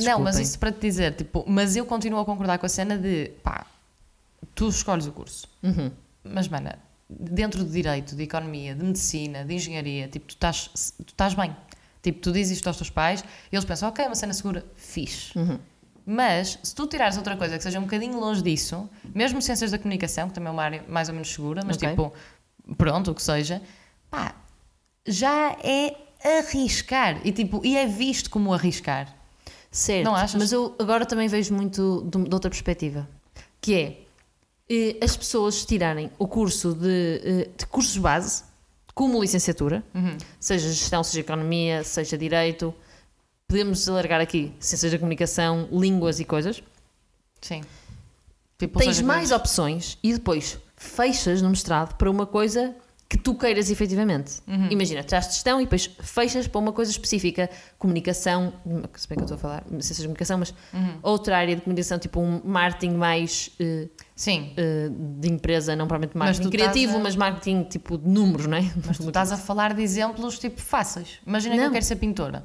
[0.00, 2.98] Não, mas isso para te dizer, tipo, mas eu continuo a concordar com a cena
[2.98, 3.66] de pá,
[4.54, 5.46] tu escolhes o curso.
[5.62, 5.92] Uhum.
[6.24, 6.78] Mas, mana,
[7.08, 11.54] dentro de direito, de economia, de medicina, de engenharia, tipo, tu estás, tu estás bem.
[12.02, 15.38] Tipo, tu dizes isto aos teus pais e eles pensam, ok, uma cena segura, fixe.
[15.38, 15.58] Uhum.
[16.04, 19.78] Mas, se tu tirares outra coisa que seja um bocadinho longe disso, mesmo ciências da
[19.78, 21.88] comunicação, que também é uma área mais ou menos segura, mas Ok.
[21.88, 22.12] tipo,
[22.76, 23.62] pronto, o que seja,
[24.10, 24.34] pá,
[25.06, 25.94] já é
[26.38, 27.20] arriscar.
[27.24, 29.14] E, tipo, e é visto como arriscar.
[29.70, 30.34] Certo, Não achas?
[30.40, 33.08] mas eu agora também vejo muito de, de outra perspectiva,
[33.60, 33.98] que é
[34.68, 38.44] eh, as pessoas tirarem o curso de, eh, de cursos base,
[38.94, 40.18] como licenciatura, Uhum.
[40.38, 42.74] seja gestão, seja economia, seja direito,
[43.52, 46.62] podemos alargar aqui ciências da comunicação, línguas e coisas,
[47.40, 47.62] Sim.
[48.58, 52.74] Tipo, tens mais opções e depois fechas no mestrado para uma coisa
[53.08, 54.40] que tu queiras efetivamente.
[54.48, 54.68] Uhum.
[54.70, 58.54] Imagina, tiraste gestão e depois fechas para uma coisa específica, comunicação,
[58.94, 60.98] se bem que eu estou a falar, ciências de comunicação, mas Uhum.
[61.02, 64.88] outra área de comunicação, tipo um marketing mais eh, Sim, eh,
[65.18, 68.56] de empresa, não provavelmente Mas marketing estás criativo, a- mas marketing tipo de números, não
[68.56, 68.62] é?
[68.86, 71.18] mas tu estás a falar de exemplos tipo fáceis.
[71.26, 71.66] Imagina que Não.
[71.66, 72.44] eu quero ser pintora.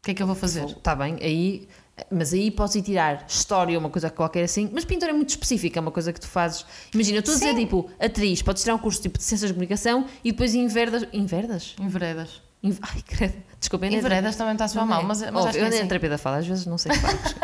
[0.00, 0.64] O que é que eu vou fazer?
[0.64, 1.68] Está bem, aí,
[2.10, 5.78] mas aí podes ir tirar história, uma coisa qualquer assim, mas pintura é muito específica,
[5.78, 6.64] é uma coisa que tu fazes.
[6.94, 9.54] Imagina, eu estou a dizer tipo, atriz, podes tirar um curso tipo de ciências de
[9.54, 11.06] comunicação e depois inverdas.
[11.12, 11.74] Inverdas?
[11.78, 12.42] Em veredas.
[12.62, 15.04] Inv- Ai, credo, desculpa, Em veredas também está a soar mal, é.
[15.04, 15.84] mas, mas Ouve, acho que eu é andei assim.
[15.84, 17.36] na terapia da fala, às vezes não sei se faz.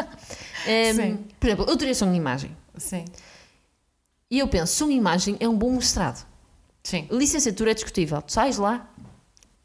[0.66, 1.18] Em, Sim.
[1.38, 2.56] Por exemplo, eu teria som de imagem.
[2.76, 3.04] Sim.
[4.30, 6.26] E eu penso, som de imagem é um bom mestrado.
[6.82, 7.06] Sim.
[7.10, 8.20] Licenciatura é discutível.
[8.22, 8.88] Tu sais lá.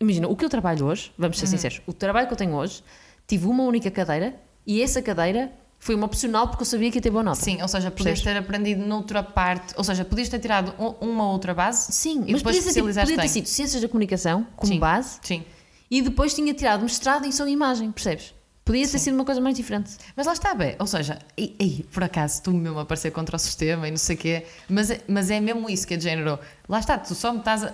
[0.02, 1.42] Imagina, o que eu trabalho hoje, vamos Uhum.
[1.42, 2.84] ser sinceros, o trabalho que eu tenho hoje,
[3.28, 4.36] tive uma única cadeira
[4.66, 7.40] e essa cadeira foi uma opcional porque eu sabia que ia ter boa nota.
[7.40, 11.32] Sim, ou seja, podias ter aprendido noutra parte, ou seja, podias ter tirado um- uma
[11.32, 11.92] outra base.
[11.92, 14.80] Sim, E mas depois especializaste podia ter sido Ciências da Comunicação como Sim.
[14.80, 15.44] base Sim.
[15.90, 18.34] e depois tinha tirado mestrado em som e imagem, percebes?
[18.64, 18.98] Podia ter Sim.
[19.06, 19.92] sido uma coisa mais diferente.
[20.16, 20.76] Mas lá está, bem.
[20.78, 23.98] Ou seja, e, e, por acaso tu mesmo a parecer contra o sistema e não
[23.98, 26.38] sei o quê, mas, é- mas é mesmo isso que é de género.
[26.70, 27.72] Lá está, tu só me estás a-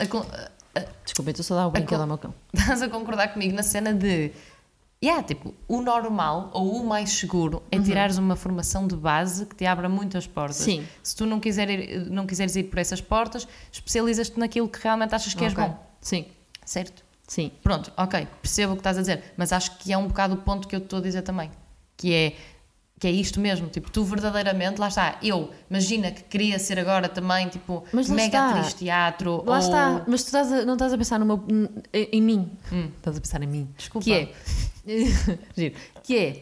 [1.07, 2.33] Desculpa, estou só a dar o brinquedo ao meu cão.
[2.53, 4.31] estás a concordar comigo na cena de.
[5.01, 9.55] Yeah, tipo, o normal ou o mais seguro é tirares uma formação de base que
[9.55, 10.59] te abra muitas portas.
[10.59, 10.65] Uhum.
[10.65, 10.87] Sim.
[11.03, 15.13] Se tu não, quiser ir- não quiseres ir por essas portas, especializas-te naquilo que realmente
[15.15, 15.63] achas que és Ok.
[15.63, 15.77] bom.
[16.01, 16.25] Sim,
[16.65, 17.03] Certo?
[17.27, 17.51] sim.
[17.61, 20.37] Pronto, ok, percebo o que estás a dizer, mas acho que é um bocado o
[20.37, 21.51] ponto que eu te estou a dizer também.
[21.95, 22.35] Que é,
[22.99, 27.07] que é isto mesmo, tipo, tu verdadeiramente, lá está, eu, imagina que queria ser agora
[27.07, 28.49] também, tipo, mega está.
[28.49, 29.59] atriz de teatro, Lá ou...
[29.59, 31.43] está, mas tu estás a- não estás a pensar no meu,
[31.93, 32.51] em, mim.
[32.97, 33.67] Estás a pensar em mim.
[33.69, 33.73] Hum.
[33.77, 34.03] Desculpa.
[34.05, 34.33] Que é,
[35.55, 35.75] Giro.
[36.03, 36.41] que é,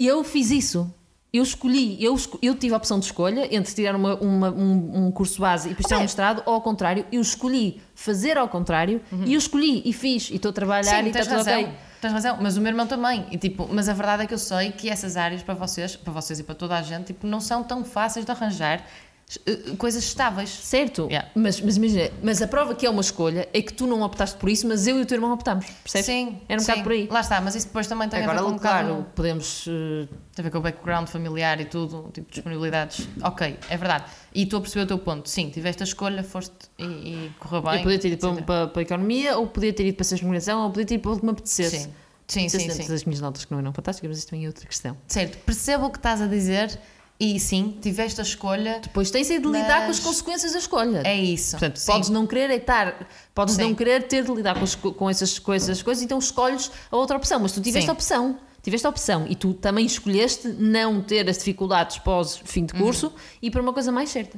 [0.00, 0.92] eu fiz isso.
[1.32, 5.10] Eu escolhi, eu, eu tive a opção de escolha entre tirar uma- uma- um, um
[5.10, 9.34] curso base e tirar um mestrado, ou ao contrário, eu escolhi fazer ao contrário e
[9.34, 10.30] eu escolhi e fiz.
[10.30, 12.86] E estou a trabalhar Sim, e está tudo razão, tens razão, mas o meu irmão
[12.86, 15.94] também, e tipo, mas a verdade é que eu sei que essas áreas para vocês,
[15.96, 18.82] para vocês e para toda a gente, tipo, não são tão fáceis de arranjar,
[19.76, 20.48] coisas estáveis.
[20.50, 21.28] Certo, Yeah.
[21.34, 24.36] mas, mas imagina, mas a prova que é uma escolha é que tu não optaste
[24.38, 26.06] por isso, mas eu e o teu irmão optámos, percebes?
[26.06, 26.70] Sim, Era um sim.
[26.70, 27.08] bocado por aí.
[27.10, 29.66] Lá está, mas isso depois também tem a Agora, ver com um claro, bocado- podemos.
[29.68, 33.08] eh, Tem a ver com o background familiar e tudo, tipo disponibilidades.
[33.22, 34.04] Ok, é verdade.
[34.34, 35.28] E estou a perceber o teu ponto.
[35.28, 37.74] Sim, tiveste a escolha, foste e, e correu bem.
[37.76, 40.14] eu podia ter ido para, para, para a economia, ou podia ter ido para a
[40.14, 41.88] de comunicação, ou podia ter ido para o que me apetecesse.
[42.28, 42.70] Sim, sim, sim.
[42.70, 42.94] Sim, sim.
[42.94, 44.96] as minhas notas que não eram fantásticas, mas isso também é outra questão.
[45.08, 46.78] Certo, percebo o que estás a dizer
[47.18, 48.80] e sim, tiveste a escolha.
[48.82, 51.02] Depois tens de lidar com as Mas- consequências da escolha.
[51.04, 51.52] É isso.
[51.52, 51.92] Portanto, Sim.
[51.92, 53.62] podes não querer estar, podes Sim.
[53.62, 56.70] não querer ter de lidar com, as co- com, essas, com essas coisas, então escolhes
[56.90, 57.90] a outra opção, mas tu tiveste Sim.
[57.90, 58.38] a opção.
[58.62, 62.80] Tiveste a opção e tu também escolheste não ter as dificuldades pós fim de Uhum.
[62.80, 64.36] curso e para uma coisa mais certa.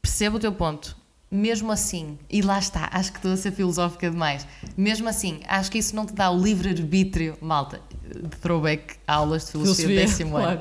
[0.00, 0.96] Percebo o teu ponto.
[1.30, 4.44] Mesmo assim, e lá está, acho que estou a ser filosófica demais.
[4.76, 9.44] Mesmo assim, acho que isso não te dá o livre-arbítrio, malta, de throwback a aulas
[9.44, 10.60] de filosofia, Filosofia, décimo ano.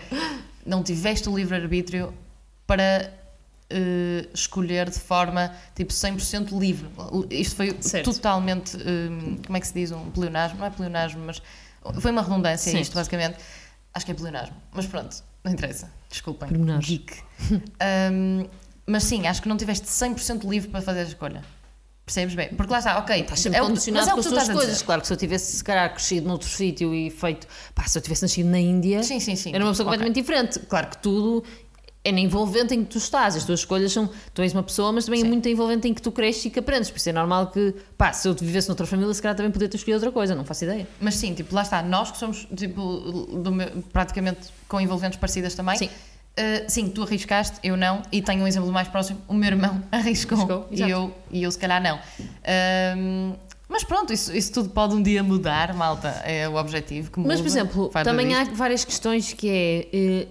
[0.69, 2.13] Não tiveste o livre-arbítrio
[2.67, 3.11] para
[3.69, 6.87] eh, escolher de forma tipo 100% livre.
[7.29, 8.13] Isto foi Certo.
[8.13, 11.41] totalmente, eh, como é que se diz, um pleonasmo, não é pleonasmo, mas
[11.99, 12.79] foi uma redundância Sim.
[12.79, 13.37] isto basicamente.
[13.93, 15.91] Acho que é pleonasmo, mas pronto, não interessa.
[16.09, 16.49] Desculpem.
[16.79, 17.17] Geek.
[18.11, 18.47] Um,
[18.85, 21.43] mas sim, acho que não tiveste 100% livre para fazer a escolha.
[22.09, 22.49] Percebes bem?
[22.49, 24.81] Porque lá está, ok, Estás sempre é condicionado mas é com as tu tuas coisas.
[24.81, 27.45] Claro que se eu tivesse, se calhar, crescido noutro sítio e feito.
[27.75, 29.51] Pá, se eu tivesse nascido na Índia, Sim, sim, sim.
[29.53, 29.97] era uma pessoa Ok.
[29.99, 30.59] completamente diferente.
[30.67, 31.43] Claro que tudo
[32.03, 33.35] é na envolvente em que tu estás.
[33.35, 34.09] As tuas escolhas são.
[34.33, 35.29] Tu és uma pessoa, mas também é Sim.
[35.29, 36.89] muito envolvente em que tu cresces e que aprendes.
[36.89, 39.69] Por isso é normal que, pá, se eu vivesse noutra família, se calhar também podia
[39.69, 40.33] ter escolhido outra coisa.
[40.33, 40.87] Não faço ideia.
[40.99, 45.77] Mas sim, tipo, lá está, nós que somos tipo, meu- praticamente com envolventes parecidas também.
[45.77, 45.89] Sim.
[46.37, 49.83] Uh, sim, tu arriscaste, eu não, e tenho um exemplo mais próximo: o meu irmão
[49.91, 51.99] arriscou, Arriscou, e, eu, e eu se calhar não.
[53.67, 57.11] Mas pronto, isso, isso tudo pode um dia mudar, malta, é o objetivo.
[57.11, 59.87] Que Mas, por muda, exemplo, também há várias questões que é.
[59.93, 60.27] eh,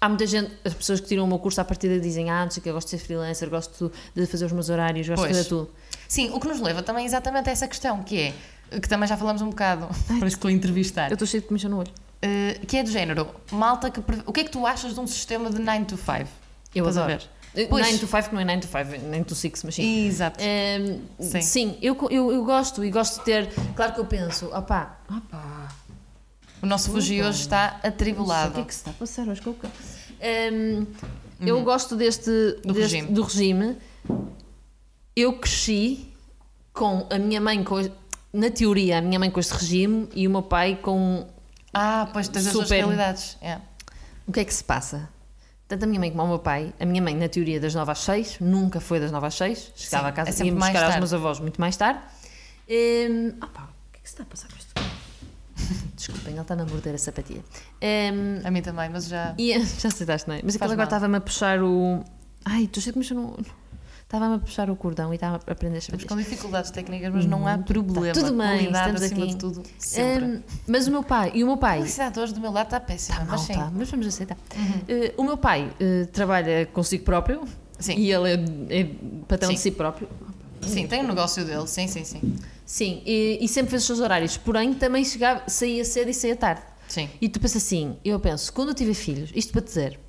[0.00, 2.50] há muita gente, as pessoas que tiram o meu curso à partida dizem: Ah, não
[2.50, 5.20] sei o que, eu gosto de ser freelancer, gosto de fazer os meus horários, gosto
[5.20, 5.30] Pois.
[5.30, 5.70] de fazer tudo.
[6.08, 9.16] Sim, o que nos leva também exatamente a essa questão, que é, que também já
[9.16, 11.92] falamos um bocado, parece que estou a entrevistar, Eu estou cheio de comissão no olho.
[12.24, 15.06] Uh, que é do género, malta, que, o que é que tu achas de um
[15.06, 16.28] sistema de 9 to 5?
[16.74, 17.18] Eu Estás adoro.
[17.54, 17.66] ver?
[17.68, 17.84] Pois.
[17.86, 20.06] 9 to 5 que não é 9 to 5, é 9 to 6, mas sim.
[20.06, 20.38] Exato.
[20.40, 21.40] Ehm, Sim.
[21.42, 23.48] sim, eu, eu, eu gosto e gosto de ter.
[23.74, 25.68] Claro que eu penso, opá, opá,
[26.62, 28.50] O nosso fugir hoje está atribulado.
[28.50, 29.70] o que é que se está a passar hoje com o cão.
[30.20, 30.84] Ehm,
[31.40, 32.30] Eu gosto deste,
[32.62, 33.08] Do deste- regime.
[33.12, 33.76] do regime.
[35.16, 36.06] Eu cresci
[36.72, 37.76] com a minha mãe, com,
[38.32, 41.26] na teoria, a minha mãe com este regime e o meu pai com.
[41.72, 42.78] Ah, pois tens as duas Super.
[42.80, 43.36] realidades.
[43.40, 43.58] É.
[44.26, 45.08] O que é que se passa?
[45.68, 47.92] Tanto a minha mãe como o meu pai, a minha mãe, na teoria, das 9
[47.92, 50.72] às 6, nunca foi das 9 às 6, chegava Sim, a casa é e mais
[50.72, 52.00] buscar aos meus avós muito mais tarde.
[52.68, 54.70] Ehm, opá, o que é que se está a passar com isto?
[55.94, 57.44] Desculpem, ele está-me a morder a sapatilha.
[57.80, 59.34] Ehm, A mim também, mas já.
[59.38, 60.40] e, já aceitaste, não é?
[60.42, 62.02] Mas aquele agora estava-me a puxar o.
[62.44, 63.36] Ai, tu sei como isto não.
[64.10, 67.26] Estava-me a puxar o cordão e estava a aprender as Estamos com dificuldades técnicas, mas
[67.26, 68.12] não há problema.
[68.12, 69.32] tudo bem, Qualidade estamos acima aqui.
[69.34, 70.24] de tudo, sempre.
[70.24, 71.76] Ehm, mas o meu pai, e o meu a pai.
[71.76, 73.52] publicidade hoje do meu lado está péssima, Está mas sim.
[73.52, 74.36] tá, mas vamos aceitar.
[74.88, 77.44] Eh, o meu pai eh, trabalha consigo próprio
[77.78, 77.94] Sim.
[77.98, 78.32] e ele
[78.68, 78.90] é, é
[79.28, 80.08] patrão de si próprio.
[80.62, 82.34] Sim, tem o negócio dele, sim, sim, sim.
[82.66, 86.34] Sim, e, e sempre fez os seus horários, porém também chegava, saía cedo e saía
[86.34, 86.62] tarde.
[86.88, 87.08] Sim.
[87.20, 90.00] E tu pensas assim, eu penso, quando eu tive filhos, isto para dizer,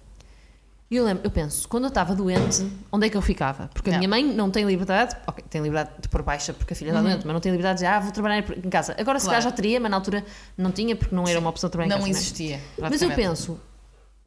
[0.97, 3.69] eu lembro, eu penso, quando eu estava doente, onde é que eu ficava?
[3.73, 3.99] Porque a Não.
[3.99, 7.01] minha mãe não tem liberdade, ok, tem liberdade de pôr baixa porque a filha está
[7.01, 8.95] doente, mas não tem liberdade de dizer, ah, vou trabalhar em casa.
[8.99, 9.29] Agora se Uhum.
[9.31, 9.41] Claro.
[9.41, 10.25] calhar já teria, mas na altura
[10.57, 12.17] não tinha porque não era uma opção de trabalhar em Não casa.
[12.17, 12.21] é?
[12.21, 12.59] existia.
[12.77, 13.59] Mas eu penso,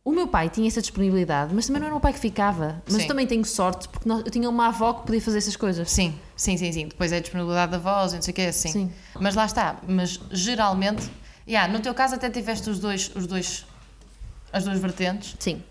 [0.04, 2.82] o meu pai tinha essa disponibilidade, mas também não era o pai que ficava.
[2.86, 3.02] Mas Sim.
[3.02, 5.90] eu também tenho sorte porque nós- eu tinha uma avó que podia fazer essas coisas.
[5.90, 6.88] Sim, sim, sim, sim.
[6.88, 8.68] Depois é a disponibilidade da voz e não sei o que é assim.
[8.70, 8.92] Sim.
[9.20, 9.76] Mas lá está.
[9.86, 11.10] Mas geralmente,
[11.46, 13.66] yeah, no teu caso até tiveste os dois, os dois,
[14.52, 15.36] as duas vertentes.
[15.38, 15.62] Sim.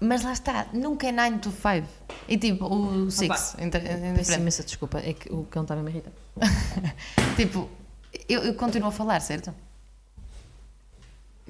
[0.00, 1.86] Mas lá está, nunca é 9 to 5.
[2.28, 3.38] E tipo, o 6, Opa.
[3.38, 4.32] Peço indiferente.
[4.34, 6.12] imensa desculpa, é que o cão estava a me irritar.
[7.36, 7.68] Tipo,
[8.28, 9.54] eu, eu continuo a falar, certo?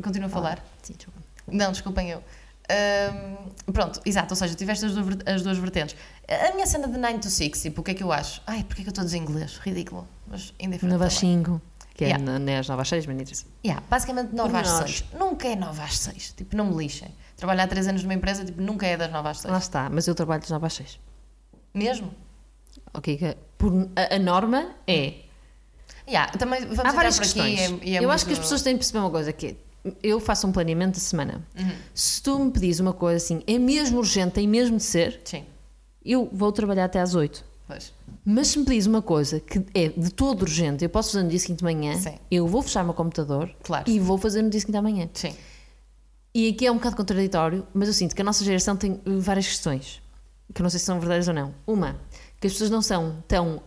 [0.02, 0.64] Continuo a falar.
[0.82, 1.20] Sim, desculpa.
[1.46, 2.22] Não, desculpem eu.
[2.70, 5.96] Ahm, pronto, exato, ou seja, tiveste as duas, as duas vertentes.
[6.28, 8.40] A minha cena de 9 to 6, tipo, o que é que eu acho?
[8.46, 9.58] Ai, porque é que eu estou a dizer inglês?
[9.58, 10.92] Ridículo, mas indiferente.
[10.92, 11.38] 9 às também.
[11.44, 11.62] 5,
[11.94, 12.52] que é Yeah.
[12.52, 13.46] é às 9 às 6, mas não interessa.
[13.64, 14.68] Yeah, basicamente 9 às.
[14.68, 15.04] 6.
[15.18, 16.32] Nunca é 9 às 6.
[16.36, 17.08] Tipo, não me lixem.
[17.36, 19.52] Trabalhar 3 anos numa empresa, tipo, nunca é das 9 às 6.
[19.52, 20.98] Lá está, mas eu trabalho das 9 às 6.
[21.74, 22.12] Mesmo?
[22.94, 25.14] Ok, que por, a, a norma é.
[26.08, 27.80] Yeah, também vamos Há várias por aqui questões.
[27.82, 29.46] e é- é eu muito- acho que as pessoas têm de perceber uma coisa: que
[29.84, 31.46] é, eu faço um planeamento de semana.
[31.58, 31.70] Uhum.
[31.94, 35.44] Se tu me pedis uma coisa assim, é mesmo urgente, tem mesmo de ser, Sim,
[36.04, 37.44] eu vou trabalhar até às 8.
[37.70, 37.92] Pois.
[38.24, 41.30] Mas se me pedis uma coisa que é de todo urgente, eu posso fazer no
[41.30, 42.18] dia seguinte de manhã, Sim.
[42.30, 43.84] eu vou fechar o meu computador Claro.
[43.88, 45.08] e vou fazer no dia seguinte amanhã.
[45.14, 45.34] Sim.
[46.34, 49.46] E aqui é um bocado contraditório, mas eu sinto que a nossa geração tem várias
[49.46, 50.00] questões.
[50.52, 51.54] que eu não sei se são verdadeiras ou não.
[51.66, 51.96] Uma,
[52.40, 53.62] que as pessoas não são tão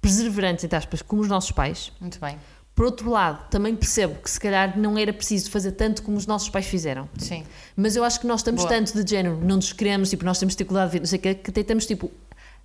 [0.00, 1.92] perseverantes, entre aspas, como os nossos pais.
[2.00, 2.38] Muito bem.
[2.74, 6.26] Por outro lado, também percebo que se calhar não era preciso fazer tanto como os
[6.26, 7.08] nossos pais fizeram.
[7.18, 7.44] Sim.
[7.76, 8.72] Mas eu acho que nós estamos Boa.
[8.74, 11.22] tanto de género, não nos queremos, tipo, nós temos dificuldade de ver, não sei o
[11.22, 12.10] que até estamos tipo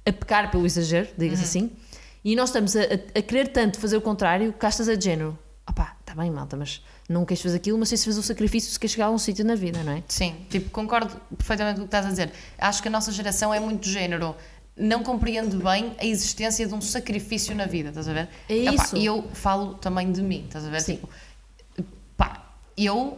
[0.05, 1.47] a pecar pelo exagero, diga-se Uhum.
[1.47, 1.71] assim,
[2.23, 5.03] e nós estamos a, a- a querer tanto fazer o contrário que achas a de
[5.05, 5.37] género.
[5.69, 8.79] Opá, está bem, malta, mas não queres fazer aquilo, mas se fazer o sacrifício se
[8.79, 10.03] queres chegar a um sítio na vida, não é?
[10.07, 12.31] Sim, tipo, concordo perfeitamente com o que estás a dizer.
[12.57, 14.35] Acho que a nossa geração é muito género.
[14.77, 18.29] Não compreende bem a existência de um sacrifício na vida, estás a ver?
[18.49, 18.95] É isso.
[18.97, 20.81] E eu falo também de mim, estás a ver?
[20.81, 20.99] Sim.
[21.75, 22.43] Tipo, pá,
[22.77, 23.17] eu.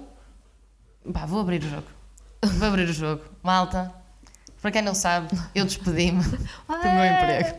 [1.11, 1.87] Pá, vou abrir o jogo.
[2.43, 3.23] Vou abrir o jogo.
[3.41, 3.91] Malta,
[4.67, 7.57] para quem não sabe, eu despedi-me do meu emprego.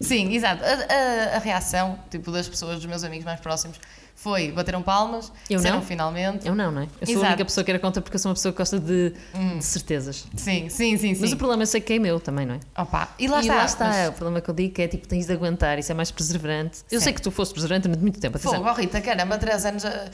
[0.00, 0.62] Sim, exato.
[0.64, 3.78] A, a- a reação tipo, das pessoas, dos meus amigos mais próximos,
[4.14, 5.82] foi bateram palmas, Eu disseram não.
[5.84, 6.46] finalmente.
[6.46, 6.84] Eu não, não é?
[7.00, 7.24] Eu sou Exato.
[7.26, 9.12] a única pessoa que era contra porque eu sou uma pessoa que gosta de,
[9.58, 10.24] de certezas.
[10.36, 11.34] Sim, sim, sim, Mas sim.
[11.34, 12.60] o problema eu sei que é meu também, não é?
[12.80, 13.54] Opa, e lá e está.
[13.56, 15.94] lá está, mas- o problema que eu digo é tipo, tens de aguentar, isso é
[15.94, 16.78] mais perseverante.
[16.90, 17.04] Eu Sim.
[17.04, 18.54] sei que tu foste perseverante durante muito tempo, atenção.
[18.58, 19.84] Fogo, oh Rita, caramba, três anos.
[19.84, 20.08] a-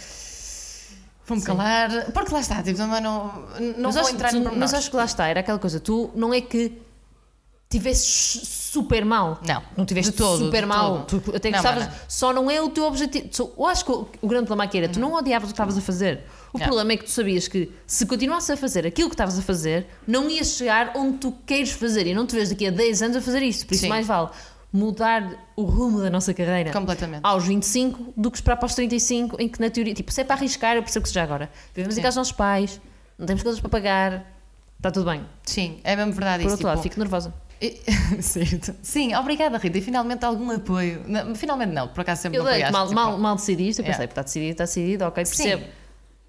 [1.31, 2.11] Vou-me calar.
[2.13, 3.25] Porque lá está, tipo, também não,
[3.79, 5.79] não mas vou acho, entrar tu- no Mas acho que lá está, era aquela coisa,
[5.81, 6.73] tu não é que
[7.69, 9.41] tivesses super mal.
[9.47, 11.05] Não, Não tiveste todo, super mal.
[11.05, 11.23] todo.
[11.23, 13.29] Tu até gostavas, só não é o teu objetivo.
[13.31, 15.55] Só- Eu acho que o, o grande problema aqui era, tu não odiavas o que
[15.55, 16.25] estavas a fazer.
[16.53, 16.67] O Não.
[16.67, 19.87] problema é que tu sabias que se continuasses a fazer aquilo que estavas a fazer,
[20.05, 23.17] não ias chegar onde tu queres fazer e não te vês daqui a 10 anos
[23.17, 23.67] a fazer isto.
[23.67, 23.89] Por isso Sim.
[23.89, 24.31] mais vale
[24.73, 27.21] mudar o rumo da nossa carreira Completamente.
[27.25, 30.25] aos 25 do que esperar para os 35, em que na teoria, tipo, se é
[30.25, 31.51] para arriscar, eu percebo que seja agora.
[31.75, 32.81] Vivemos em casa dos nossos pais,
[33.19, 34.33] não temos coisas para pagar,
[34.77, 35.25] está tudo bem.
[35.45, 36.55] Sim, é mesmo verdade Por isso.
[36.55, 37.35] outro lado, tipo, fico nervosa.
[38.21, 38.75] certo.
[38.83, 39.77] Sim, obrigada, Rita.
[39.77, 41.03] E finalmente algum apoio.
[41.07, 42.73] Não, finalmente não, por acaso sempre Eu me apoiaste.
[42.73, 44.11] mal, tipo, mal, mal decidiste, eu pensei, Yeah.
[44.11, 45.63] está decidido, está decidido, ok, percebo.
[45.65, 45.71] Sim.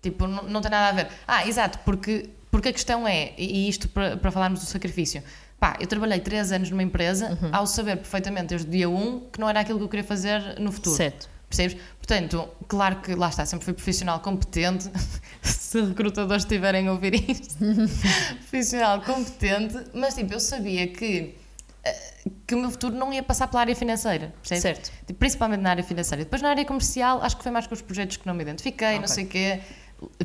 [0.02, 1.08] Tipo, não, não tem nada a ver.
[1.28, 5.24] Ah, exato, porque, porque a questão é, e e isto para, para falarmos do sacrifício.
[5.62, 7.50] Pá, eu trabalhei três anos numa empresa Uhum.
[7.54, 10.60] ao saber perfeitamente desde o dia 1 que não era aquilo que eu queria fazer
[10.60, 10.96] no futuro.
[10.96, 11.30] Certo.
[11.48, 11.78] Percebes?
[11.98, 14.90] Portanto, claro que lá está, sempre fui profissional competente.
[15.44, 17.56] Se recrutadores estiverem a ouvir isto,
[18.50, 21.36] profissional competente, mas tipo, eu sabia que,
[21.84, 22.12] eh,
[22.48, 24.34] que o meu futuro não ia passar pela área financeira.
[24.42, 24.62] Percebes?
[24.64, 24.92] Certo.
[25.06, 26.24] Tipo, Principalmente na área financeira.
[26.24, 28.94] Depois na área comercial, acho que foi mais com os projetos que não me identifiquei,
[28.94, 29.08] não Ok.
[29.10, 29.60] sei o quê.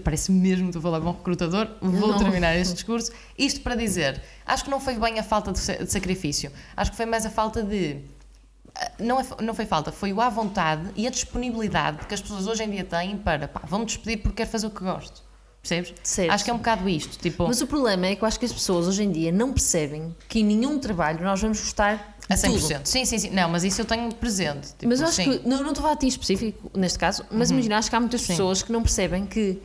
[0.03, 1.69] Parece mesmo que estou a falar com um recrutador.
[1.81, 2.19] Vou Não.
[2.19, 3.11] terminar este discurso.
[3.39, 6.51] Isto para dizer, acho que não foi bem a falta de, sa- de sacrifício.
[6.77, 7.99] Acho que foi mais a falta de.
[8.75, 12.21] ah, Não, é, não foi falta, foi o à vontade e a disponibilidade que as
[12.23, 15.26] pessoas hoje em dia têm para pá, vão-me despedir porque quero fazer o que gosto.
[15.69, 15.95] Percebes?
[16.03, 16.31] Certo.
[16.31, 17.19] Acho que é um bocado isto.
[17.19, 19.53] Tipo, Mas o problema é que eu acho que as pessoas hoje em dia não
[19.53, 22.51] percebem que em nenhum trabalho nós vamos gostar de a 100%.
[22.61, 22.87] tudo.
[22.87, 23.31] Sim, sim, sim.
[23.31, 24.69] Não, mas isso eu tenho presente.
[24.69, 25.29] Tipo, Mas eu acho sim.
[25.29, 25.39] Uhum.
[25.39, 28.21] que, não, não estou a ti específico neste caso, mas imagina, acho que há muitas
[28.23, 28.29] Sim.
[28.29, 29.61] pessoas que não percebem que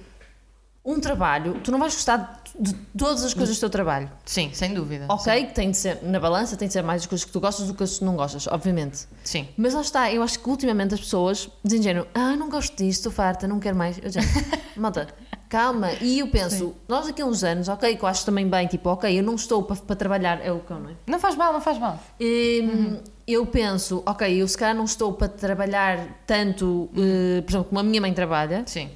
[0.83, 4.09] um trabalho, tu não vais gostar de, de todas as coisas do teu trabalho.
[4.25, 5.05] Sim, sem dúvida.
[5.09, 7.39] Ok, que tem de ser, na balança, tem de ser mais as coisas que tu
[7.39, 9.07] gostas do que as que tu não gostas, obviamente.
[9.23, 9.47] Sim.
[9.55, 12.99] Mas lá está, eu acho que ultimamente as pessoas dizem género, ah, não gosto disto,
[12.99, 13.99] estou farta, não quero mais.
[14.01, 14.21] Eu já,
[14.75, 15.07] malta,
[15.51, 15.91] calma.
[16.01, 18.89] E eu penso, nós daqui a uns anos, ok, que eu acho também bem, tipo,
[18.89, 20.93] ok, eu não estou para, para trabalhar, é o cão, não é?
[21.05, 21.99] Não faz mal, não faz mal.
[22.19, 27.67] Hum, Eu penso, ok, eu se calhar não estou para trabalhar tanto, eh, por exemplo,
[27.69, 28.63] como a minha mãe trabalha.
[28.65, 28.89] Sim,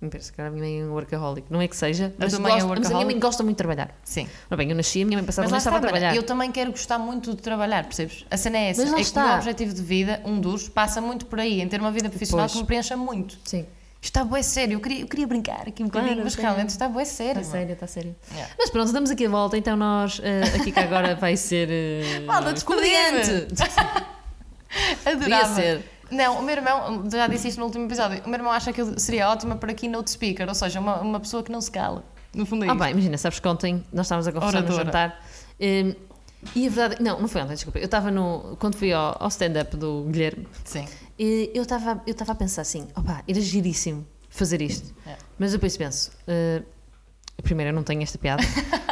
[0.00, 2.40] Me parece que a minha mãe é um workaholic, não é que seja, mas, tua
[2.40, 3.90] mãe é mas a minha mãe gosta muito de trabalhar.
[4.04, 4.26] sim.
[4.50, 6.16] Ora bem, eu nasci, a minha mãe passava Mas a estava está, a trabalhar.
[6.16, 8.24] eu também quero gostar muito de trabalhar, percebes?
[8.30, 8.82] A cena é essa.
[8.82, 9.26] Mas lá é que o está.
[9.26, 12.46] meu objetivo de vida, um dos, passa muito por aí, em ter uma vida profissional
[12.46, 12.52] Pois.
[12.54, 13.38] que me preencha muito.
[13.44, 13.64] Sim,
[14.02, 16.88] está bué sério, eu queria, eu queria brincar aqui um Claro, bocadinho, mas realmente está
[16.88, 17.40] bué sério.
[17.40, 18.16] está sério, está sério.
[18.32, 18.54] Yeah.
[18.58, 21.68] Mas pronto, damos aqui a volta, então nós, eh, aqui que agora vai ser.
[21.68, 22.54] Uh, Malta.
[22.64, 23.46] Podia
[25.04, 25.54] Adorava.
[25.54, 25.84] ser.
[26.10, 28.80] Não, o meu irmão, já disse isto no último episódio, o meu irmão acha que
[28.82, 32.04] eu seria ótima para keynote speaker, ou seja, uma, uma pessoa que não se cala.
[32.34, 32.82] No fundo é Ah, isto.
[32.82, 34.84] bem, imagina, sabes que ontem nós estávamos a conversar no Oradora.
[34.84, 35.24] jantar
[35.60, 35.94] eh,
[36.54, 37.02] e a verdade.
[37.02, 37.78] Não, não foi ontem, desculpa.
[37.78, 38.56] Eu estava no.
[38.58, 40.86] Quando fui ao, ao stand-up do Guilherme, Sim.
[41.18, 44.94] E eu estava eu estava a pensar assim: opá, era giríssimo fazer isto.
[45.06, 45.16] É.
[45.38, 46.10] Mas depois penso.
[46.26, 46.62] eh,
[47.42, 48.42] primeiro, eu não tenho esta piada.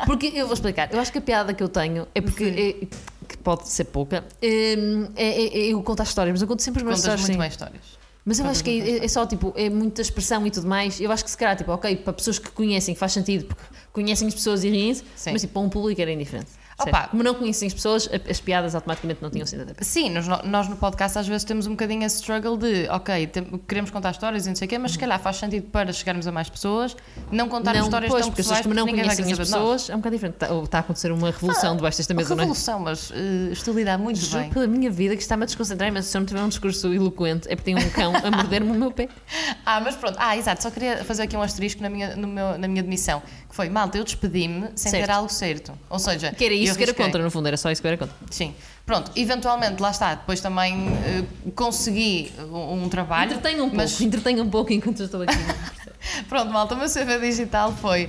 [0.06, 0.92] Porque eu vou explicar.
[0.92, 2.44] Eu acho que a piada que eu tenho é porque.
[2.44, 2.86] é-
[3.30, 4.24] que pode ser pouca.
[4.42, 4.74] eh,
[5.14, 7.20] É, é- é eu conto as histórias, mas eu conto sempre as minhas histórias.
[7.28, 8.00] muito bem histórias.
[8.24, 11.00] Mas eu acho que é, é só tipo, é muita expressão e tudo mais.
[11.00, 14.28] Eu acho que se calhar, tipo, ok, para pessoas que conhecem faz sentido, porque conhecem
[14.28, 15.02] as pessoas e riem-se,
[15.32, 16.50] mas tipo, para um público era indiferente.
[16.88, 17.08] Opa.
[17.08, 20.68] Como não conhecem as pessoas, as piadas automaticamente não tinham sido até Sim, nós, nós
[20.68, 24.46] no podcast às vezes temos um bocadinho esse struggle de, ok, tem- queremos contar histórias
[24.46, 26.96] e não sei o quê, mas se calhar faz sentido para chegarmos a mais pessoas,
[27.30, 29.98] não contar não, histórias pois, tão pessoais não porque vai conhecem as pessoas, é um
[29.98, 30.34] bocado diferente.
[30.34, 32.46] Está, ou está a acontecer uma revolução debaixo desta mesa, não é?
[32.46, 34.50] Revolução, mas eh, estou a lidar muito Juro bem.
[34.50, 37.48] pela minha vida que está-me a desconcentrar, mas se eu não tiver um discurso eloquente
[37.50, 39.08] é porque tem um cão a morder-me o meu pé.
[39.64, 40.16] Ah, mas pronto.
[40.18, 40.62] Ah, exato.
[40.62, 43.22] Só queria fazer aqui um asterisco na minha, no meu, na minha demissão.
[43.48, 45.06] Que foi, malta, eu despedi-me sem Certo.
[45.06, 45.72] ter algo certo.
[45.88, 47.88] Ou seja, Que era isso isso que era contra, no fundo, era só isso que
[47.88, 48.14] era contra.
[48.30, 48.54] Sim.
[48.86, 50.14] Pronto, eventualmente, lá está.
[50.14, 53.32] Depois também eh, consegui um, um trabalho.
[53.32, 55.34] Entretenha um pouco, mas entretenha um pouco enquanto estou aqui.
[56.28, 58.08] Pronto, malta, o meu CV digital foi.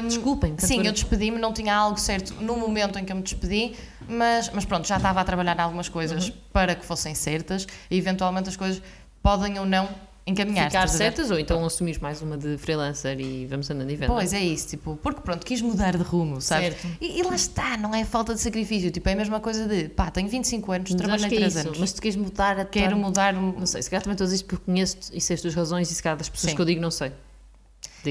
[0.00, 3.10] ahm, Desculpem, tanto Sim, por- eu despedi-me, não tinha algo certo no momento em que
[3.12, 3.74] eu me despedi,
[4.08, 6.34] mas, mas pronto, já estava a trabalhar em algumas coisas Uhum.
[6.52, 8.82] para que fossem certas e eventualmente as coisas
[9.22, 9.88] podem ou não
[10.28, 14.08] encaminhar Ficar certas ou então assumires mais uma de freelancer e vamos andando e vendo.
[14.12, 16.40] Pois é isso, tipo, porque pronto, quis mudar de rumo?
[16.40, 16.86] Certo.
[17.00, 19.88] E, e lá está, não é falta de sacrifício, tipo, é a mesma coisa de
[19.88, 22.58] pá, tenho 25 anos, Mas em que é 3 isso, anos, mas tu queres mudar
[22.60, 23.32] a quero tua- mudar.
[23.32, 25.54] Não sei, se calhar também estou a dizer isto porque conheço-te e sei as tuas
[25.54, 26.56] razões e se calhar das pessoas Sim.
[26.56, 27.12] que eu digo não sei.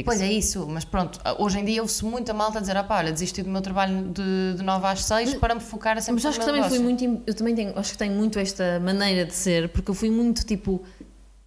[0.05, 2.97] Pois é isso, mas pronto, hoje em dia ouve-se muita malta a dizer, ah pá,
[2.97, 6.15] olha, desisti do meu trabalho de, de 9 às 6 para me focar a sempre
[6.21, 6.83] Mas acho que também fui negócio.
[6.83, 7.03] muito.
[7.03, 10.11] im- Eu também tenho, acho que tenho muito esta maneira de ser, porque eu fui
[10.11, 10.83] muito tipo.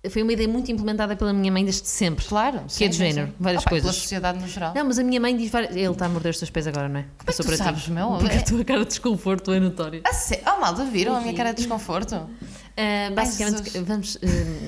[0.08, 2.24] Foi uma ideia muito implementada pela minha mãe desde sempre.
[2.24, 3.90] Claro, Que é de género, várias Ah pá, coisas.
[3.90, 4.72] Pela sociedade no geral.
[4.74, 5.76] Não, mas a minha mãe diz várias.
[5.76, 7.02] Ele está a morder os teus pés agora, não é?
[7.18, 8.08] Como é que tu sabes, meu?
[8.18, 10.00] Porque É- a tua cara de desconforto é notória.
[10.06, 12.14] Ah, sé- oh, malta, viram a minha cara de desconforto?
[12.14, 13.86] Uh, basicamente, Jesus.
[13.86, 14.14] vamos.
[14.16, 14.20] uh,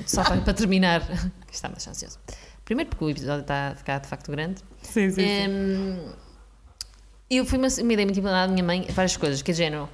[0.05, 1.01] só para, para terminar.
[1.47, 2.19] que está mais ansioso.
[2.63, 4.61] Primeiro, porque o episódio está a ficar de facto grande.
[4.83, 5.09] Sim,
[5.49, 6.11] Um,
[7.29, 9.57] eu fui uma, uma ideia muito implementada da minha mãe, várias coisas, que é de
[9.57, 9.89] género,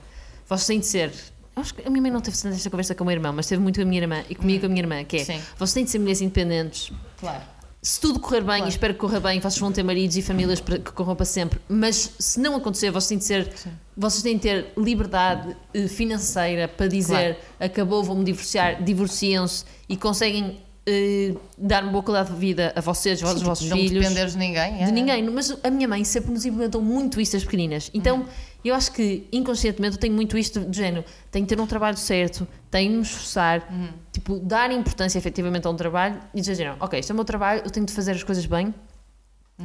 [0.47, 1.13] vocês têm de ser.
[1.59, 3.47] Acho que a minha mãe não teve tanto esta conversa com o meu irmão, mas
[3.47, 5.41] teve muito com a minha irmã e comigo com a minha irmã, que é Sim.
[5.57, 6.91] vocês têm de ser mulheres independentes.
[7.19, 7.41] Claro.
[7.81, 8.65] Se tudo correr bem, Claro.
[8.65, 11.25] e espero que corra bem, vocês vão ter maridos e famílias para, que corram para
[11.25, 11.59] sempre.
[11.69, 13.53] Mas se não acontecer, vocês têm de ser,
[13.95, 20.59] vocês têm de ter liberdade eh, financeira para dizer acabou, vou-me divorciar, divorciam-se e conseguem
[20.85, 24.03] eh, dar uma boa qualidade de vida a vocês, aos Sim, vossos tipo, não filhos
[24.03, 24.81] dependeres de ninguém.
[24.83, 24.85] é.
[24.85, 27.89] de ninguém, mas a minha mãe sempre nos implementou muito isso das pequeninas.
[27.93, 28.25] Então,
[28.67, 31.05] eu acho que inconscientemente eu tenho muito isto do género.
[31.31, 33.67] Tenho que ter um trabalho certo, tenho de me esforçar,
[34.11, 37.25] tipo, dar importância efetivamente a um trabalho e dizer, género, ok, este é o meu
[37.25, 38.73] trabalho, eu tenho de fazer as coisas bem.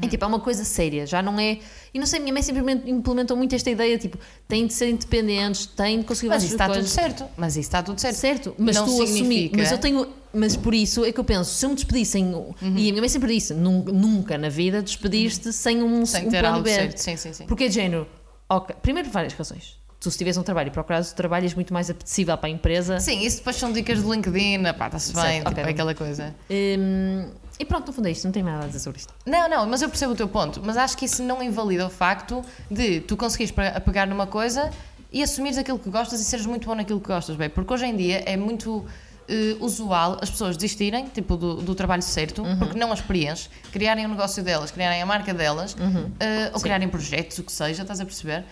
[0.03, 1.61] É tipo, é uma coisa séria, já não é.
[1.95, 4.89] E não sei, a minha mãe simplesmente implementou muito esta ideia, tipo, têm de ser
[4.91, 6.91] independentes, têm de conseguir Mas isso está tudo coisas.
[6.91, 7.25] certo.
[7.37, 8.17] Mas isso está tudo certo.
[8.17, 9.53] Certo, mas Não tu assumir.
[9.57, 10.09] Mas eu tenho.
[10.33, 12.29] Mas por isso é que eu penso, se eu me despedissem.
[12.61, 16.29] E a minha mãe sempre disse: "Nun- nunca na vida despediste sem um, Sem um
[16.29, 16.75] ter plano algo B.
[16.75, 16.99] certo.
[16.99, 17.47] Sim, sim, sim.
[17.47, 18.05] Porque é de género.
[18.49, 19.79] Ok, Primeiro, por várias razões.
[20.01, 22.51] Tu, se tivesse um trabalho e procurares o trabalho, és muito mais apetecível para a
[22.51, 23.01] empresa.
[23.01, 25.65] Sim, isso depois são dicas do LinkedIn, pá, está-se bem, tipo, ok.
[25.65, 26.35] é aquela coisa.
[26.51, 29.15] Hum, e pronto, no fundo é isto, não tenho nada a dizer sobre isto.
[29.25, 30.61] Não, não, mas eu percebo o teu ponto.
[30.63, 34.71] Mas acho que isso não invalida o facto de tu conseguires pe- pegar numa coisa
[35.11, 37.49] e assumires aquilo que gostas e seres muito bom naquilo que gostas, bem.
[37.49, 38.85] Porque hoje em dia é muito
[39.29, 42.59] eh, usual as pessoas desistirem, tipo, do, do trabalho certo, Uhum.
[42.59, 46.11] porque não as preenche, criarem o negócio delas, criarem a marca delas, Uhum.
[46.21, 48.45] eh, ou criarem projetos, o que seja, estás a perceber?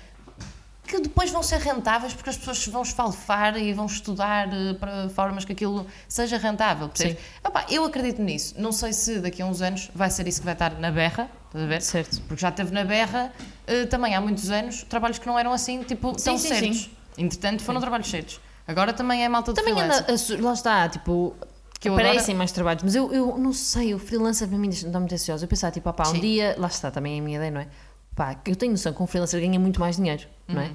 [0.84, 5.08] que depois vão ser rentáveis porque as pessoas vão esfalfar e vão estudar eh, para
[5.08, 6.90] formas que aquilo seja rentável.
[7.42, 8.54] Opá, eu acredito nisso.
[8.58, 11.30] Não sei se daqui a uns anos vai ser isso que vai estar na berra,
[11.46, 11.80] estás a ver?
[11.80, 12.20] Certo.
[12.28, 13.32] Porque já teve na berra
[13.88, 16.78] também há muitos anos trabalhos que não eram assim, tipo, Sim, tão sim, certos.
[16.82, 16.90] sim.
[17.16, 18.38] Entretanto, foram trabalhos certos.
[18.66, 20.36] Agora também é malta de Também freelancer.
[20.36, 20.44] anda.
[20.46, 21.34] Lá está, tipo.
[21.80, 25.12] Que aparecem mais trabalhos, mas eu, eu não sei, o freelancer para mim deixa-me muito
[25.14, 25.44] ansiosa.
[25.44, 26.20] Eu pensava, tipo, ah, pá, um Sim.
[26.20, 27.66] dia, lá está, também é a minha ideia, não é?
[28.14, 30.70] Pá, eu tenho noção que um freelancer ganha muito mais dinheiro, não é?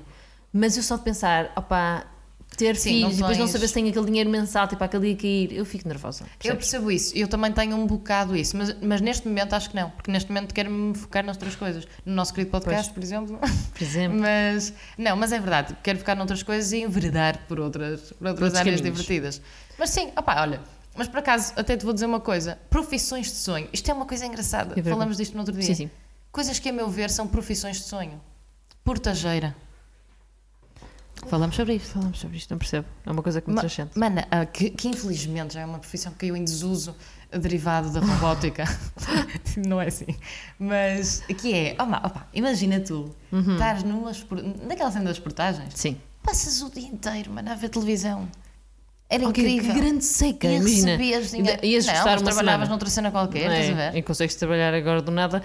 [0.52, 2.06] Mas eu só de pensar, opá,
[2.56, 2.76] ter.
[2.76, 5.58] Sim, filhos e depois não saber se tem aquele dinheiro mensal, tipo, aquele dia cair,
[5.58, 6.24] eu fico nervosa.
[6.24, 6.58] Eu percebes?
[6.58, 9.90] percebo isso, eu também tenho um bocado isso, mas, mas neste momento acho que não,
[9.90, 11.88] porque neste momento quero-me focar noutras coisas.
[12.06, 13.38] No nosso querido podcast, por exemplo.
[13.38, 14.20] Por exemplo.
[14.28, 18.56] Mas, não, mas é verdade, quero focar noutras coisas e enveredar por outras, por outras
[18.56, 18.82] áreas caminhos.
[18.82, 19.42] divertidas.
[19.78, 20.60] Mas sim, opá, olha,
[20.96, 23.68] mas por acaso até te vou dizer uma coisa: profissões de sonho.
[23.72, 25.64] Isto é uma coisa engraçada, É falamos disto no outro dia.
[25.64, 25.90] Sim, sim.
[26.32, 28.20] Coisas que, a meu ver, são profissões de sonho.
[28.84, 29.56] Portageira.
[31.26, 31.90] Falamos sobre isto.
[31.94, 32.86] Falamos sobre isto, não percebo.
[33.06, 33.92] É uma coisa que me Ma- transcende.
[33.96, 36.96] Mana, ah, que, que infelizmente já é uma profissão que caiu em desuso
[37.32, 38.64] derivado da robótica.
[39.68, 40.08] não é assim.
[40.60, 43.54] Mas que é, opa, opa, imagina tu, Uhum.
[43.54, 43.84] estás
[44.66, 45.98] naquela cena das portagens, Sim.
[46.24, 48.28] passas o dia inteiro, mano, a ver televisão.
[49.10, 49.74] Era Ok, incrível.
[49.74, 50.98] Que grande seca, e imagina.
[50.98, 51.66] dinheiro.
[51.66, 52.70] Ias não, gostar mas uma trabalhavas semana.
[52.70, 53.92] noutra cena qualquer, Não estás a é?
[53.92, 53.98] ver?
[53.98, 55.42] E consegues trabalhar agora do nada.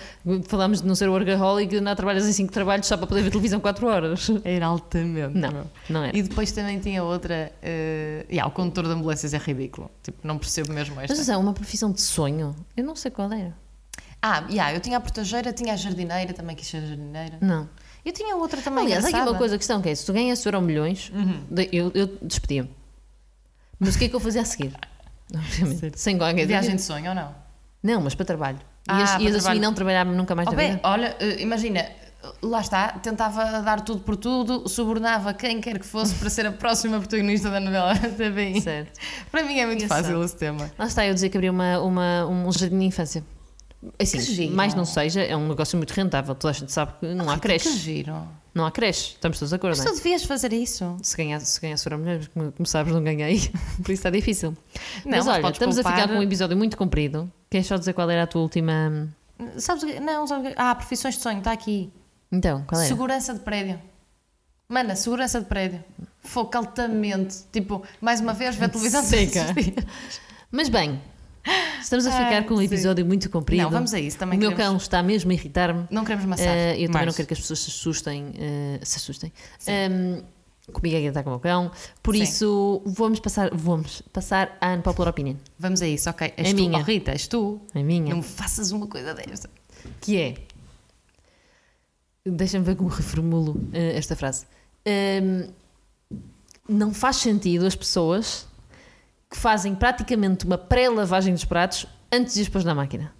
[0.49, 3.31] Falámos de não ser workaholic e não trabalhas em 5 trabalhos só para poder ver
[3.31, 4.29] televisão 4 horas.
[4.43, 5.39] Era altamente.
[5.39, 6.17] Não, não era.
[6.17, 7.53] E depois também tinha outra.
[7.63, 9.89] Uh, yeah, o condutor de ambulâncias é ridículo.
[10.03, 11.15] Tipo, não percebo mesmo esta.
[11.17, 12.57] Mas é uma profissão de sonho.
[12.77, 13.55] Eu não sei qual era.
[14.21, 17.39] Ah, yeah, eu tinha a portageira, tinha a jardineira, também quis ser jardineira.
[17.41, 17.69] Não.
[18.05, 18.85] Eu tinha outra também.
[18.87, 21.13] Aliás, há aqui uma coisa, a questão que é, se tu ganhas euro milhões,
[21.49, 22.69] de- eu, eu despedia-me.
[23.85, 24.73] Mas o que é que eu fazia a seguir?
[25.35, 25.99] Obviamente.
[25.99, 27.35] Sem qualquer Viagem de sonho ou não?
[27.83, 28.59] Não, mas para trabalho.
[28.89, 29.61] Ah, ias para ias trabalho.
[29.61, 30.81] não trabalhar nunca mais Oh, na bem, vida?
[30.85, 31.87] olha, eh, imagina,
[32.43, 36.53] lá está, tentava dar tudo por tudo, subornava quem quer que fosse para ser a
[36.53, 38.61] próxima protagonista da novela da TVI.
[38.61, 38.99] Certo.
[39.31, 40.71] Para mim é muito fácil esse tema.
[40.79, 43.25] Lá está, eu dizer que abri uma, uma, um jardim de infância.
[43.99, 44.55] Assim, Que giro.
[44.55, 46.35] mais não seja, é um negócio muito rentável.
[46.35, 47.69] Toda a gente sabe que não há Rita, creche.
[47.69, 48.29] Que giro.
[48.55, 49.15] Não há creche.
[49.15, 49.95] Estamos todos de acordo, Mas não é?
[49.95, 50.97] tu devias fazer isso.
[51.03, 53.39] Se ganhar, se ganhar for a mulher, como, como sabes, não ganhei.
[53.83, 54.51] Por isso está difícil.
[55.05, 57.31] Não, mas mas olha, estamos a poupar- ficar com um episódio muito comprido.
[57.51, 59.09] Queres só dizer qual era a tua última.
[59.57, 59.99] Sabes o que?
[59.99, 60.53] Não, sabes?
[60.57, 61.91] Ah, profissões de sonho, está aqui.
[62.31, 62.89] Então, qual era?
[62.89, 63.81] Segurança de prédio.
[64.69, 65.83] Mana, segurança de prédio.
[66.21, 67.39] Foco altamente.
[67.51, 69.47] Tipo, mais uma vez, ver televisão Seca.
[70.51, 71.01] Mas bem,
[71.81, 72.65] estamos a ficar Ai, com um sim.
[72.65, 73.63] episódio muito comprido.
[73.63, 74.19] Não, vamos a isso.
[74.19, 75.87] Também o meu queremos- cão está mesmo a irritar-me.
[75.91, 76.53] Não queremos massagem.
[76.53, 78.33] Eh, eu também não quero que as pessoas se assustem.
[78.39, 79.33] eh, se assustem.
[79.67, 80.23] Ehm,
[80.73, 81.71] comigo é que está com o meu cão.
[82.03, 82.23] Por Sim.
[82.23, 85.35] isso, vamos passar, vamos passar à unpopular opinion.
[85.59, 86.33] Vamos a isso, ok.
[86.37, 86.79] És É tu, minha.
[86.79, 87.61] Oh, Rita, és tu.
[87.75, 88.11] A minha.
[88.11, 89.51] Não me faças uma coisa desta.
[90.01, 90.35] Que é.
[92.25, 94.47] Deixa-me ver como reformulo eh, esta frase.
[94.85, 95.49] Ehm,
[96.69, 98.47] não faz sentido as pessoas
[99.33, 103.11] que fazem praticamente uma pré-lavagem dos pratos antes de os pôr na máquina.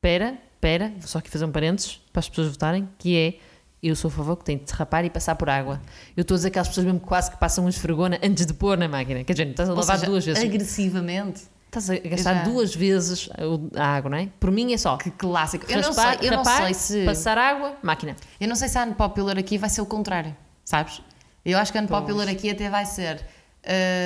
[0.00, 3.38] Pera, pera, vou só aqui fazer um parênteses para as pessoas votarem, que é
[3.82, 5.82] eu sou a favor que tem de derrapar e passar por água.
[6.16, 8.54] Eu estou a dizer aquelas pessoas mesmo que quase que passam uma esfregona antes de
[8.54, 9.22] pôr na máquina.
[9.22, 10.42] Quer dizer, estás a lavar seja, duas vezes.
[10.42, 11.42] Agressivamente.
[11.66, 13.28] Estás a gastar duas vezes
[13.76, 14.30] a água, não é?
[14.40, 15.70] Por mim é só Que clássico.
[15.70, 17.04] Eu não sei, eu não rapar, sei se.
[17.04, 18.16] passar água, máquina.
[18.40, 20.34] Eu não sei se a unpopular aqui vai ser o contrário,
[20.64, 21.02] sabes?
[21.44, 23.20] Eu acho que a unpopular aqui até vai ser.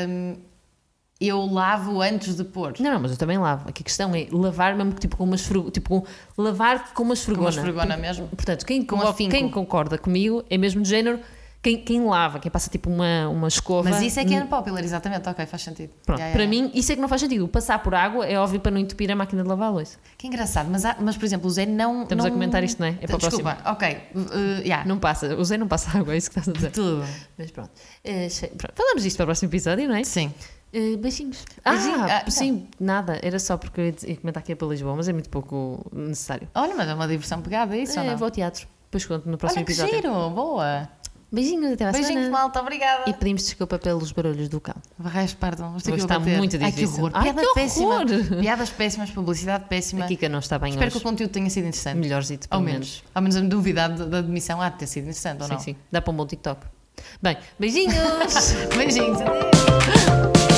[0.09, 0.49] hum,
[1.20, 2.74] eu lavo antes de pôr.
[2.80, 3.68] Não, não, mas eu também lavo.
[3.68, 6.06] Aqui a questão é lavar mesmo tipo com uma esfregona, tipo com,
[6.42, 7.50] lavar com uma esfregona.
[7.50, 8.26] esfregona mesmo.
[8.28, 9.30] Portanto, quem, Com afinco.
[9.30, 11.20] quem concorda comigo é mesmo de género
[11.62, 13.90] quem, quem lava, quem passa tipo uma, uma escova.
[13.90, 15.28] Mas isso é que é unpopular, exatamente.
[15.28, 15.90] Ok, faz sentido.
[16.06, 16.48] Pronto, ya, para ya.
[16.48, 17.46] mim isso é que não faz sentido.
[17.48, 19.98] Passar por água é óbvio para não entupir a máquina de lavar a louça.
[20.16, 22.04] Que engraçado, mas, há- mas por exemplo, o Zé não.
[22.04, 22.30] Estamos não...
[22.30, 22.96] a comentar isto, não é?
[23.02, 23.98] É para Desculpa, ok.
[24.14, 26.70] Uh, yeah, Não passa, o Zé não passa água, é isso que estás a dizer.
[26.70, 27.04] Tudo.
[27.36, 27.70] Mas pronto.
[28.02, 28.72] Che- pronto.
[28.74, 30.02] Falamos disto para o próximo episódio, não é?
[30.02, 30.32] Sim.
[30.72, 31.44] Eh, beijinhos.
[31.64, 32.00] Beijinho.
[32.04, 33.18] Ah, Ah, sim, nada.
[33.22, 35.28] Era só porque eu ia dizer- ia comentar que é para Lisboa, mas é muito
[35.28, 36.48] pouco necessário.
[36.54, 38.16] Olha, mas é uma diversão pegada, é isso ou É, não?
[38.16, 38.66] vou ao teatro.
[38.84, 39.94] Depois conto no próximo Olha que episódio.
[39.96, 40.88] giro, boa.
[41.32, 42.30] Beijinhos, até à Beijinhos, semana.
[42.30, 43.04] malta, obrigada.
[43.08, 44.74] E pedimos desculpa pelos barulhos do cão.
[44.98, 45.76] Barrais, perdão.
[45.76, 46.38] Hoje aqui está bater.
[46.38, 46.98] muito Ai, que difícil.
[47.04, 47.10] horror.
[47.14, 47.86] Ai, Piada que péssima.
[47.94, 48.40] horror.
[48.40, 50.04] Piadas péssimas, publicidade péssima.
[50.04, 50.96] A Kika não está bem Espero hoje.
[50.96, 51.98] que o conteúdo tenha sido interessante.
[51.98, 52.88] Melhorzito, Ao pelo menos.
[52.88, 53.04] menos.
[53.14, 55.60] Ao menos a duvidade da- admissão há de ter sido interessante ou Sim, não.
[55.60, 55.76] sim.
[55.92, 56.66] Dá para um bom TikTok.
[57.22, 57.94] Bem, beijinhos!
[58.76, 60.49] Beijinhos, adeus.